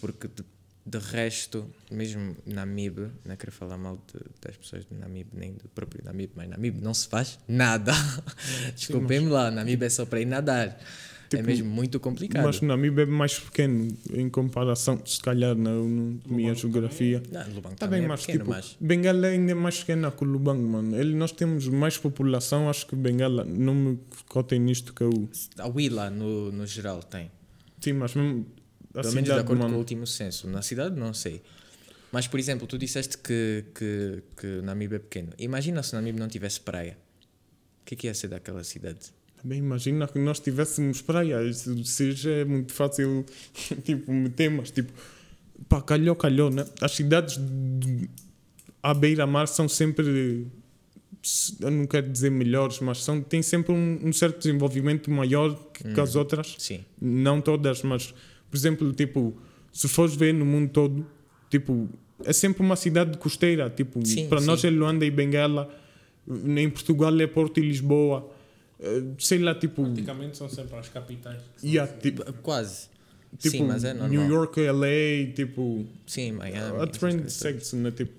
[0.00, 0.42] Porque de,
[0.90, 5.68] de resto, mesmo Namibe, não quero falar mal de- das pessoas de Namibe, nem do
[5.74, 7.92] próprio Namibe, mas Namibe não se faz nada.
[8.74, 10.68] Desculpem-me lá, Namibe é só para ir nadar.
[10.68, 10.78] é
[11.28, 12.42] Tipo, mesmo muito complicado.
[12.44, 15.70] Mas Namibe é mais pequeno em comparação, se calhar, na,
[16.26, 17.22] minha geografia.
[17.30, 20.10] Não, Lubango Está também bem, é mas pequeno, tipo, mas Bengala ainda é mais pequena
[20.10, 20.96] que o Lubango, mano.
[20.98, 23.98] Ele, nós temos mais população, acho que Bengala, não me
[24.28, 25.28] cotem nisto que eu.
[25.58, 27.30] a Willa, no, no geral, tem.
[27.78, 28.46] Sim, mas mesmo.
[29.02, 30.48] Pelo menos de acordo com o último censo.
[30.48, 31.42] Na cidade, não sei.
[32.10, 35.28] Mas, por exemplo, tu disseste que, que, que Namibe é pequeno.
[35.38, 36.96] Imagina se Namibe não tivesse praia.
[37.82, 38.98] O que é que ia ser daquela cidade?
[39.44, 41.38] Bem, imagina que nós tivéssemos praia,
[41.84, 43.24] seja é muito fácil,
[43.84, 44.92] tipo, meter, mas tipo,
[45.68, 46.66] pá, calhou, calhou, né?
[46.80, 48.08] As cidades de-
[48.82, 50.46] à beira-mar são sempre,
[51.22, 55.54] se- eu não quero dizer melhores, mas são, têm sempre um, um certo desenvolvimento maior
[55.72, 56.56] que, que as outras.
[56.58, 56.84] Sim.
[57.00, 58.12] Não todas, mas,
[58.50, 59.36] por exemplo, tipo,
[59.72, 61.06] se fores ver no mundo todo,
[61.50, 61.88] tipo,
[62.24, 63.70] é sempre uma cidade costeira.
[63.70, 65.68] Tipo, para nós é Luanda e Benguela,
[66.28, 68.30] em Portugal é Porto e Lisboa.
[68.80, 71.40] Eh, Sei lá, tipo, Praticamente são sempre as capitais.
[71.62, 72.88] yeah, tipo, Quase.
[73.38, 74.10] tipo Sim, mas é normal.
[74.10, 76.80] New York, LA, tipo, Sim, Miami.
[76.82, 77.90] a trend segue-se, né?
[77.90, 78.12] Tipo,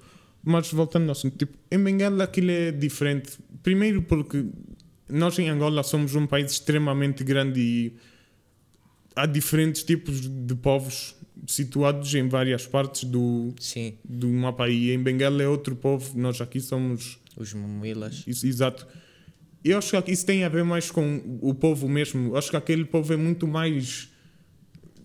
[0.44, 3.38] mas voltando ao assunto, tipo, em Benguela aquilo é diferente.
[3.62, 4.46] Primeiro porque
[5.10, 7.94] nós em Angola somos um país extremamente grande e
[9.20, 11.16] há diferentes tipos de povos
[11.48, 16.40] situados em várias partes do, Sim, do mapa e em Benguela é outro povo, nós
[16.42, 18.24] aqui somos os Mumuilas.
[18.28, 18.88] isso, exato.
[19.64, 22.30] Eu acho que isso tem a ver mais com o povo mesmo.
[22.30, 24.10] Eu acho que aquele povo é muito mais.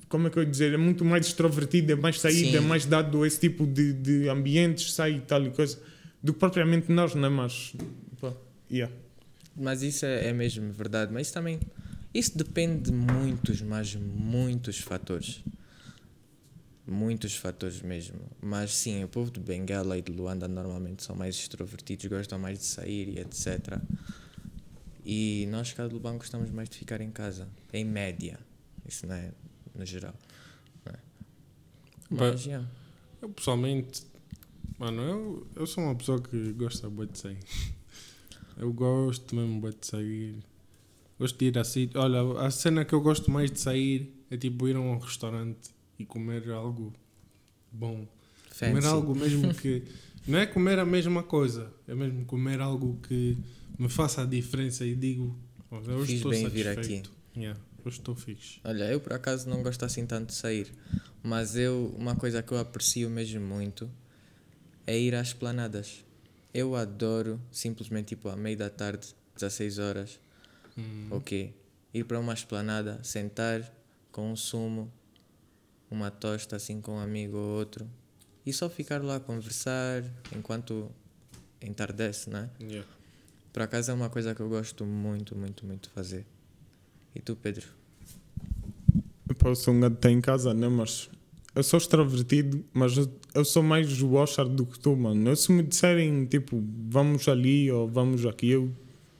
[0.09, 0.73] Como é que eu ia dizer?
[0.73, 2.57] É muito mais extrovertido, é mais saído, Sim.
[2.59, 5.77] é mais dado a esse tipo de, de ambientes, sai e tal e coisa,
[6.23, 7.29] do que propriamente nós, não é?
[7.29, 7.75] Mas.
[8.21, 8.33] pá,
[8.71, 8.95] yeah.
[9.57, 11.13] Mas isso é, é mesmo verdade.
[11.13, 11.59] Mas isso também.
[12.15, 15.43] Isso depende de muitos, mas muitos fatores.
[16.87, 18.21] Muitos fatores mesmo.
[18.41, 22.59] Mas sim, o povo de Benguela e de Luanda normalmente são mais extrovertidos, gostam mais
[22.61, 23.81] de sair e etc.
[25.05, 27.49] E nós cá do banco gostamos mais de ficar em casa.
[27.73, 28.39] Em média.
[28.87, 29.33] Isso não é
[29.75, 30.15] no geral.
[30.87, 30.95] é?
[32.09, 32.69] Mas, yeah.
[33.21, 34.05] Eu pessoalmente,
[34.79, 37.39] mano, eu, eu sou uma pessoa que gosta muito de sair.
[38.57, 40.54] Eu gosto mesmo bué de sair.
[41.19, 41.89] Gosto de ir assim.
[41.95, 45.71] Olha, a cena que eu gosto mais de sair é tipo ir a um restaurante
[45.99, 46.93] e comer algo
[47.71, 48.07] bom.
[48.59, 48.87] Comer Fancy.
[48.87, 49.83] algo mesmo que.
[50.27, 53.37] Não é comer a mesma coisa, é mesmo comer algo que
[53.79, 55.39] me faça a diferença e digo.
[55.71, 57.13] "Olha, Hoje Fiz estou bem vir satisfeito.
[57.37, 58.59] Yeah, hoje estou fixe.
[58.65, 60.73] Olha, eu por acaso não gosto assim tanto de sair,
[61.23, 63.91] mas eu uma coisa que eu aprecio mesmo muito
[64.87, 66.03] é ir às planadas.
[66.55, 70.19] Eu adoro simplesmente tipo à meia da tarde, 16 horas,
[70.77, 71.09] Hum.
[71.11, 71.55] ok,
[71.93, 73.63] ir para uma esplanada, sentar
[74.11, 74.93] com um sumo,
[75.91, 77.89] uma tosta assim com um amigo ou outro
[78.45, 80.03] e só ficar lá a conversar
[80.37, 80.91] enquanto
[81.63, 82.51] entardece, né?
[82.61, 82.87] Yeah.
[83.53, 86.27] Por acaso é uma coisa que eu gosto muito, muito, muito de fazer.
[87.15, 87.67] E tu, Pedro?
[89.45, 90.69] Eu sou um gato que está em casa, né?
[90.69, 91.09] Mas
[91.55, 95.31] eu sou extrovertido, mas eu, eu sou mais washer do que tu, mano.
[95.31, 98.73] Eu, se me disserem, tipo, vamos ali ou vamos aqui, eu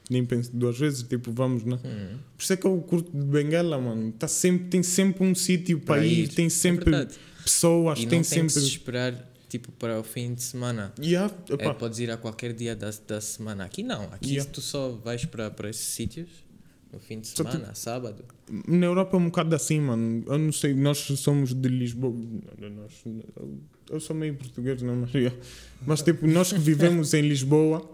[0.09, 1.79] nem penso duas vezes, tipo, vamos, né?
[1.83, 4.11] Hum, Por isso é que eu curto de Benguela, mano.
[4.11, 7.15] Tá sempre, tem sempre um sítio para para ir, tem É sempre verdade.
[7.43, 8.55] pessoas, não tem tem que se sempre.
[8.63, 10.93] esperar tipo para o fim de semana.
[10.99, 13.63] Yeah, É, podes ir a qualquer dia da, da semana.
[13.65, 14.03] Aqui não.
[14.11, 14.51] Aqui Yeah.
[14.51, 16.27] tu só vais para, para esses sítios
[16.91, 18.23] no fim de Só tu- semana, sábado.
[18.67, 20.23] Na Europa é um bocado assim, mano.
[20.27, 22.13] Eu não sei, nós somos de Lisboa.
[22.59, 23.03] Nós-
[23.89, 25.35] eu- sou meio português, não, mas, yeah.
[25.85, 27.87] mas tipo, nós que vivemos em Lisboa,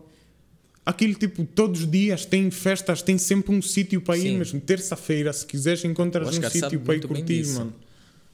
[0.85, 4.37] aquilo tipo, todos os dias tem festas, tem sempre um sítio para ir Sim.
[4.37, 4.61] mesmo.
[4.61, 7.73] Terça-feira, se quiseres, encontras um sítio para ir curtir, mano.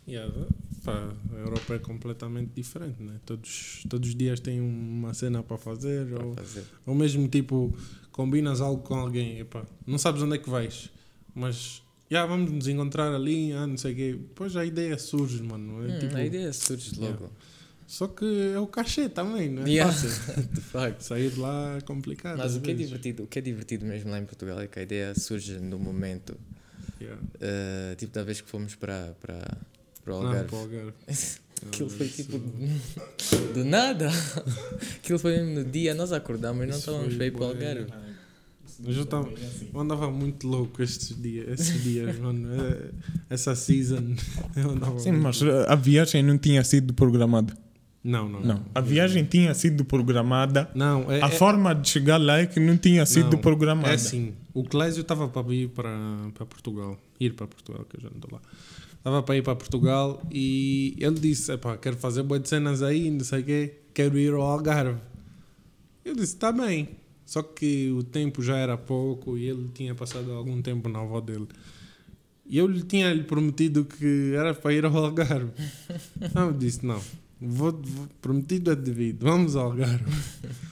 [0.07, 0.33] Yeah,
[0.85, 3.19] pá, a Europa é completamente diferente, né?
[3.25, 6.63] Todos, todos os dias tem uma cena para fazer, para ou, fazer.
[6.85, 7.77] ou mesmo tipo,
[8.11, 10.89] combinas algo com alguém, epá, não sabes onde é que vais,
[11.35, 14.11] mas já vamos nos encontrar ali, ah, não sei o quê.
[14.13, 15.83] Depois a ideia surge, mano.
[15.83, 17.29] É, Hum, tipo, a ideia surge logo.
[17.87, 19.95] Só que é o cachê também, não é Yeah.
[20.51, 21.01] De facto.
[21.01, 22.37] Sair de lá é complicado.
[22.37, 24.77] Mas o que, é divertido, o que é divertido mesmo lá em Portugal é que
[24.77, 26.37] a ideia surge no momento.
[26.99, 27.21] Yeah.
[27.21, 29.57] Uh, tipo, da vez que fomos para, para,
[30.03, 30.49] para o Não, Algarve.
[30.49, 30.93] para o Algarve.
[31.65, 32.37] Aquilo foi tipo
[33.55, 34.09] do nada.
[34.97, 37.87] Aquilo foi mesmo no dia, nós acordamos e não estávamos foi para o Algarve.
[38.79, 39.27] Mas eu, tava,
[39.73, 42.47] eu andava muito louco estes dias, esses dias, mano.
[42.53, 42.91] É,
[43.33, 44.15] Essa season.
[44.55, 45.71] Eu andava Sim, mas louco.
[45.71, 47.57] a viagem não tinha sido programada.
[48.03, 48.39] Não, não.
[48.39, 50.69] Não, a viagem tinha sido programada.
[50.73, 53.89] Não, é, A é, forma de chegar lá é que não tinha sido não, programada.
[53.89, 54.33] É assim.
[54.53, 55.89] O Clésio estava para ir para,
[56.33, 56.97] para Portugal.
[57.19, 58.41] Ir para Portugal, que eu já não estou lá.
[58.97, 63.09] Estava para ir para Portugal e ele disse: Epá, quero fazer boas de cenas aí,
[63.09, 64.99] não sei o quê, quero ir ao Algarve.
[66.03, 66.89] Eu disse: Está bem.
[67.25, 71.19] Só que o tempo já era pouco e ele tinha passado algum tempo na avó
[71.19, 71.47] dele.
[72.45, 75.51] E eu lhe tinha lhe prometido que era para ir ao Algarve.
[76.21, 77.01] Então eu disse: Não,
[77.41, 80.03] vou, vou- prometido é devido, vamos ao Algarve.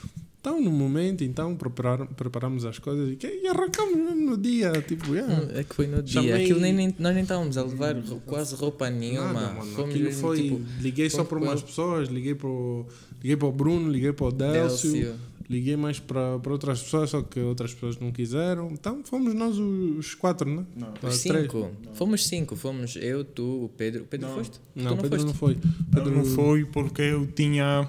[0.46, 4.72] Então, no momento, então, preparar, preparamos as coisas e, e arrancamos mesmo no dia.
[4.88, 5.34] Tipo, yeah.
[5.42, 6.22] Hum, É que foi no dia.
[6.22, 7.96] Chamei- Aquilo nem, nem- nós nem estávamos a levar
[8.28, 9.34] quase roupa nenhuma.
[9.34, 9.72] Nada, mano.
[9.72, 10.44] Fomos Aquilo foi.
[10.44, 12.86] tipo, liguei só para umas pessoas, liguei para o,
[13.24, 15.16] liguei para o Bruno, liguei para o Délcio, Délcio.
[15.50, 18.70] Liguei mais para, para outras pessoas, só que outras pessoas não quiseram.
[18.72, 20.66] Então fomos nós os quatro, né?
[20.76, 20.94] Não.
[21.02, 21.72] Ah, Os cinco.
[21.94, 22.56] Fomos cinco.
[22.56, 24.04] Fomos eu, tu, o Pedro.
[24.04, 24.36] O Pedro Não.
[24.36, 24.60] foste?
[24.76, 25.26] Não, tu não Pedro foste?
[25.28, 25.54] não foi.
[25.54, 25.60] Eu
[25.94, 27.88] Pedro não foi porque eu tinha,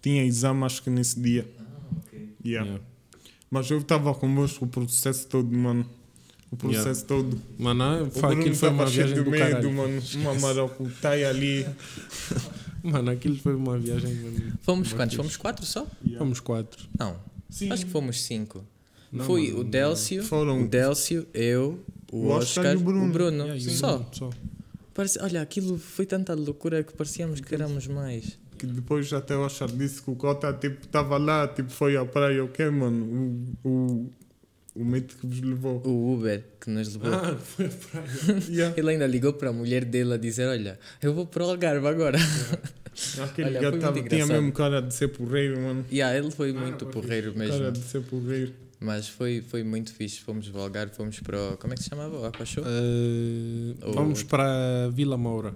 [0.00, 1.46] tinha exame acho que nesse dia.
[2.44, 2.66] Yeah.
[2.66, 2.84] Yeah.
[3.50, 5.84] Mas eu estava convosco o processo todo, mano.
[6.52, 7.40] O processo todo.
[7.58, 9.72] Mano, ah, O foi, Bruno aquilo foi uma viagem de do medo, caralho.
[9.72, 10.02] mano.
[10.16, 11.66] Uma maracutaia ali.
[12.82, 14.52] Mano, aquilo foi uma viagem mesmo.
[14.62, 15.16] Fomos quantos?
[15.16, 15.86] Fomos quatro só?
[16.18, 16.88] Fomos quatro.
[16.98, 17.16] Não.
[17.48, 17.70] Sim.
[17.70, 18.64] Acho que fomos cinco.
[19.12, 21.80] Não, Foi mano, o Délcio, Foram- o Délcio, eu,
[22.12, 23.06] o, O Oscar Oscar, e o Bruno.
[23.06, 23.42] o Bruno.
[23.44, 23.96] Yeah, e o só.
[23.98, 24.30] Bruno, só.
[24.94, 28.38] Parece, olha, aquilo foi tanta loucura que parecíamos que éramos mais.
[28.56, 32.04] Que depois até o Achar disse que o Cota tipo estava lá, tipo foi à
[32.04, 33.04] praia, o quê, mano?
[33.64, 34.10] O, o,
[34.74, 35.82] o mate que vos levou.
[35.84, 37.12] O Uber que nos levou.
[37.12, 38.40] Ah, foi a praia.
[38.48, 38.74] Yeah.
[38.78, 41.86] Ele ainda ligou para a mulher dele a dizer: Olha, eu vou para o Algarve
[41.86, 42.18] agora.
[43.22, 45.84] Aquele Olha, gato tava, tinha mesmo cara de ser porreiro, mano.
[45.90, 47.56] yeah, ele foi muito porreiro mesmo.
[47.58, 48.52] Cara de ser porreiro.
[48.80, 50.20] Mas foi, foi muito fixe.
[50.20, 51.56] Fomos para o Algarve, fomos para o.
[51.56, 52.18] Como é que se chamava?
[52.18, 52.64] O Aqua Show?
[52.66, 55.54] Eh, Ou- Vamos para Vila Moura.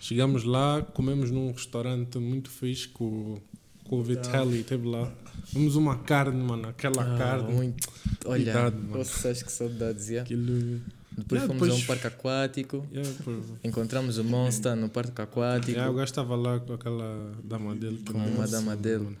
[0.00, 3.38] Chegamos lá, comemos num restaurante muito fixe com,
[3.84, 5.12] com o Vitelli, esteve lá.
[5.52, 7.52] Vimos uma carne, mano, aquela Ah, carne.
[7.52, 7.88] Muito.
[8.26, 8.98] Olha, mano.
[8.98, 10.08] nossa, acho que saudades.
[10.08, 10.22] Yeah.
[10.24, 10.80] Aquilo.
[11.16, 12.86] Depois Yeah, fomos a um depois- parque aquático.
[12.92, 13.30] Yeah, pô.
[13.64, 15.70] Encontramos o Monster no parque aquático.
[15.72, 18.02] Yeah, o gajo estava lá com aquela dama dele.
[18.06, 19.04] Com uma dama dele.
[19.04, 19.16] Mano.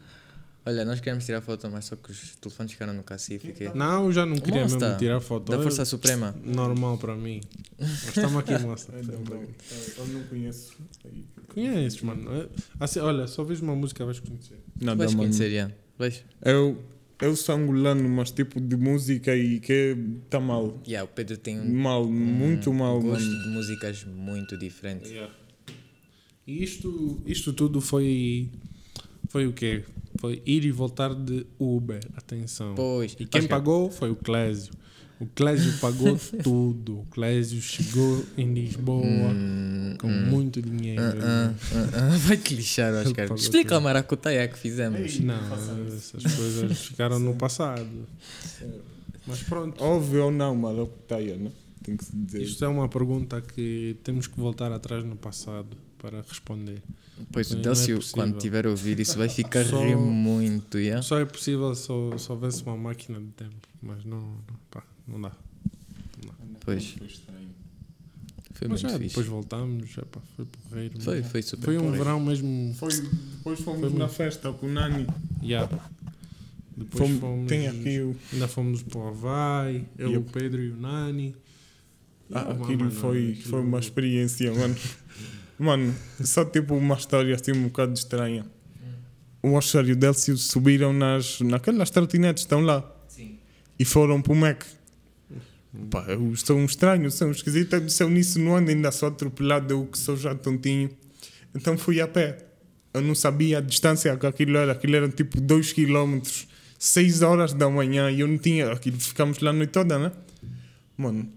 [0.68, 3.52] Olha, nós queremos tirar foto, mas só que os telefones ficaram no cacife.
[3.52, 3.68] Que...
[3.72, 5.52] Não, eu já não queria Monster, mesmo tirar foto.
[5.52, 6.34] Da Força Suprema.
[6.44, 7.40] Normal para mim.
[7.78, 8.90] Mas estamos aqui, moça.
[8.92, 9.42] Não, não.
[9.42, 10.74] Eu não conheço.
[11.54, 12.30] Conheces, mano.
[12.32, 12.48] É-
[12.80, 14.58] Assim, olha, só vês uma música, vais conhecer.
[14.80, 15.72] Nada, vais conhecer, Ian.
[15.96, 16.22] Vais.
[16.44, 16.82] Eu,
[17.20, 19.96] eu sou angolano, mas tipo de música e que
[20.28, 20.80] tá mal.
[20.86, 23.42] Yeah, o Pedro tem um, Mal, muito mal, gosto mano.
[23.42, 25.10] de músicas muito diferente.
[26.46, 28.48] E isto, isto tudo foi.
[29.28, 29.82] Foi o quê?
[30.20, 32.00] Foi ir e voltar de Uber.
[32.16, 32.74] Atenção.
[32.74, 34.72] Pois, E quem acho que- pagou foi o Clésio.
[35.18, 37.00] O Clésio pagou tudo.
[37.00, 40.26] O Clésio chegou em Lisboa Hum, com hum.
[40.26, 41.00] muito dinheiro.
[41.02, 43.32] Ah, ah, ah, ah, Vai-te lixar, Oscar.
[43.34, 43.76] Explica tudo.
[43.78, 45.18] a maracutaia que fizemos.
[45.20, 45.34] Não,
[45.86, 48.06] essas coisas ficaram no passado.
[49.26, 49.82] Mas pronto.
[49.82, 51.50] Óbvio ou não, maracutaia, né?
[51.82, 52.42] Tem que se dizer.
[52.42, 56.82] Isto é uma pergunta que temos que voltar atrás no passado para responder.
[57.32, 60.78] Pois o Não é quando tiver a ouvir isso, vai ficar Só- rir muito.
[60.78, 61.00] Yeah?
[61.02, 61.86] Só é possível se,
[62.18, 65.32] se houvesse uma máquina de tempo, mas não, não, pá, não dá.
[66.64, 66.96] Pois.
[68.54, 69.08] Foi mas muito já, fixe.
[69.08, 71.00] depois voltámos, epá, foi porreiro.
[71.00, 71.64] Foi, foi super.
[71.66, 72.04] Foi um porreiro.
[72.04, 72.74] verão mesmo.
[72.74, 75.06] Foi, depois fomos Foi na muito- festa com o Nani.
[75.42, 75.70] Yeah.
[76.76, 78.16] Depois Fomos, fomos, tem aqui o.
[78.32, 80.18] Ainda fomos para o Havaí, eu, Yep.
[80.28, 81.36] o Pedro e o Nani.
[82.32, 84.74] Ah, Yeah, aquilo mano, foi, aquilo- foi uma experiência, mano.
[85.58, 88.44] Mano, só tipo uma história assim um bocado estranha.
[89.42, 92.84] O Oscar e o Délcio subiram nas, naquelas trotinetes, estão lá.
[93.08, 93.38] Sim.
[93.78, 94.64] E foram para o Mac.
[95.90, 97.88] Pá, eu sou estranho, sou um esquisito.
[97.90, 100.90] Se eu nisso não ando, ainda sou atropelado, eu que sou já tontinho.
[101.54, 102.38] Então fui a pé.
[102.92, 104.72] Eu não sabia a distância que aquilo era.
[104.72, 106.20] Aquilo eram tipo 2 km,
[106.78, 108.10] 6 horas da manhã.
[108.10, 108.72] E eu não tinha.
[108.72, 110.12] Aquilo ficamos lá a noite toda, né?
[110.96, 111.30] Mano,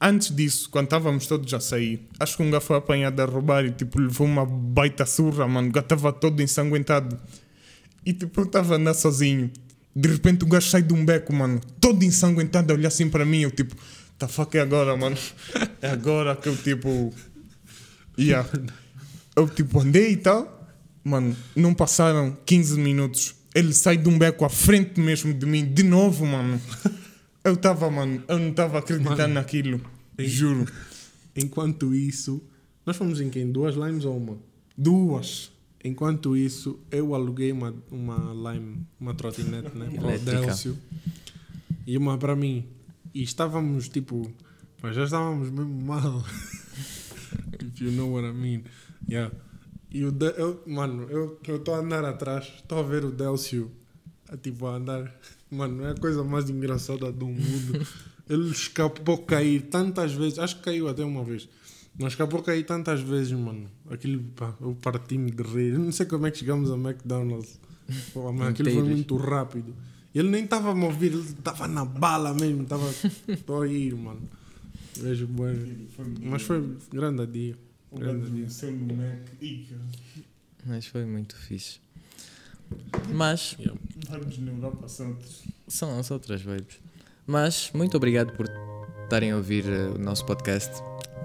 [0.00, 3.64] antes disso, quando estávamos todos a sair, acho que um gajo foi apanhado a roubar
[3.64, 5.68] e tipo levou uma baita surra, mano.
[5.68, 7.18] O gajo estava todo ensanguentado.
[8.04, 9.50] E tipo, eu estava a andar sozinho.
[9.98, 13.24] De repente o gajo sai de um beco, mano, todo ensanguentado, a olhar assim para
[13.24, 13.40] mim.
[13.40, 13.74] Eu tipo,
[14.18, 15.16] tá fuck é agora, mano.
[15.80, 17.14] É agora que eu tipo.
[18.18, 18.46] Yeah.
[19.34, 20.70] Eu tipo andei e tal.
[21.02, 23.36] Mano, não passaram 15 minutos.
[23.54, 26.60] Ele sai de um beco à frente mesmo de mim, de novo, mano.
[27.42, 29.34] Eu estava, mano, eu não estava acreditando Mano.
[29.34, 29.80] naquilo.
[30.18, 30.26] Sim.
[30.26, 30.66] Juro.
[31.34, 32.42] Enquanto isso,
[32.84, 33.50] nós fomos em quem?
[33.50, 34.36] Duas limes ou uma?
[34.76, 35.52] Duas.
[35.86, 39.88] Enquanto isso, eu aluguei uma, uma Lime, uma trotinete, né?
[39.94, 40.18] Para o.
[40.18, 40.76] Délcio.
[41.86, 42.66] E uma para mim.
[43.14, 44.28] E estávamos tipo.
[44.82, 46.24] Mas já estávamos mesmo mal.
[47.62, 48.64] If you know what I mean.
[49.08, 49.32] Yeah.
[49.92, 53.70] E o De eu, mano, eu estou a andar atrás, estou a ver o Délcio
[54.28, 55.14] a, tipo, a andar.
[55.48, 57.86] Mano, é a coisa mais engraçada do mundo.
[58.28, 61.48] Ele escapou a cair tantas vezes, acho que caiu até uma vez.
[61.98, 63.70] Mas escapou a cair tantas vezes, mano.
[63.90, 65.72] Aquilo, pá, eu parti-me de rir.
[65.74, 67.58] Eu não sei como é que chegamos a McDonald's.
[68.12, 69.74] Pô, mas aquilo foi muito rápido.
[70.14, 72.62] Ele nem estava a me ouvir, ele estava na bala mesmo.
[72.62, 72.84] Estava
[73.62, 74.20] a ir, mano.
[74.96, 75.88] Vejo bem.
[76.22, 77.56] Mas foi grande dia.
[77.90, 78.46] O Grande dia.
[78.96, 79.40] Mac
[80.66, 81.78] Mas foi muito fixe.
[83.12, 83.80] Mas Yeah.
[84.10, 85.42] vamos na Europa Santos.
[85.68, 86.78] são as outras vibes.
[87.26, 88.46] Mas muito obrigado por
[89.04, 90.72] estarem a ouvir eh, o nosso podcast.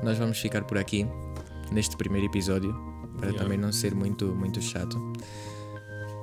[0.04, 1.08] Nós vamos ficar por aqui
[1.72, 2.74] neste primeiro episódio
[3.18, 3.44] para Yeah.
[3.44, 4.98] também não ser muito muito chato.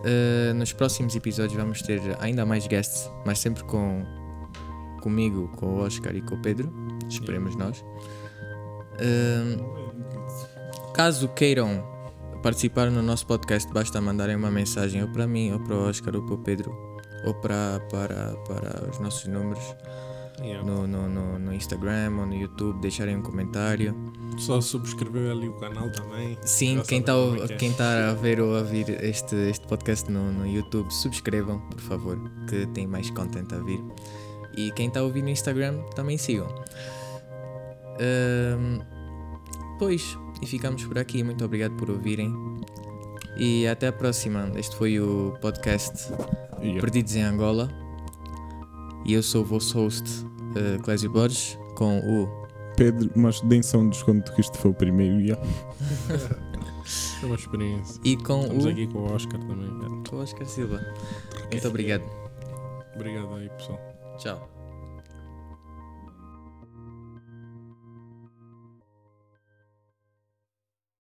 [0.05, 4.05] Eh, nos próximos episódios vamos ter ainda mais guests, mas sempre com
[5.01, 6.73] comigo, com o Oscar e com o Pedro.
[7.09, 7.85] Esperemos nós.
[9.01, 9.59] Eh,
[10.95, 11.85] caso queiram
[12.43, 16.15] participar no nosso podcast, basta mandarem uma mensagem ou para mim, ou para o Oscar,
[16.15, 16.71] ou para o Pedro,
[17.25, 19.65] ou para, para, para os nossos números
[20.41, 20.65] Yeah.
[20.65, 23.95] no, no, no, no Instagram ou no YouTube, deixarem um comentário.
[24.39, 26.39] Só subscrever ali o canal também.
[26.43, 27.57] Sim, quem está como é é.
[27.57, 31.81] quem tá a ver ou a ouvir este, este podcast no, no YouTube, subscrevam, por
[31.81, 32.19] favor,
[32.49, 33.83] que tem mais content a vir.
[34.57, 36.47] E quem está a ouvir no Instagram, também sigam.
[38.01, 38.81] Ahm,
[39.79, 41.23] pois, e ficamos por aqui.
[41.25, 42.33] Muito obrigado por ouvirem.
[43.37, 44.51] E até a próxima.
[44.57, 46.13] Este foi o podcast
[46.61, 46.81] Yeah.
[46.81, 47.69] Perdidos em Angola.
[49.05, 50.05] E eu sou o vosso host,
[50.59, 55.21] uh, Clésio Borges, com o Pedro, mas só um desconto que isto foi o primeiro.
[55.21, 55.43] Yeah.
[57.23, 58.01] É uma experiência.
[58.05, 59.79] e com Estamos o, aqui com o Oscar também.
[59.79, 59.93] cara.
[60.09, 60.81] com o Oscar Silva.
[61.51, 62.05] Muito obrigado.
[62.95, 63.81] Obrigado aí, pessoal.
[64.19, 64.58] Tchau.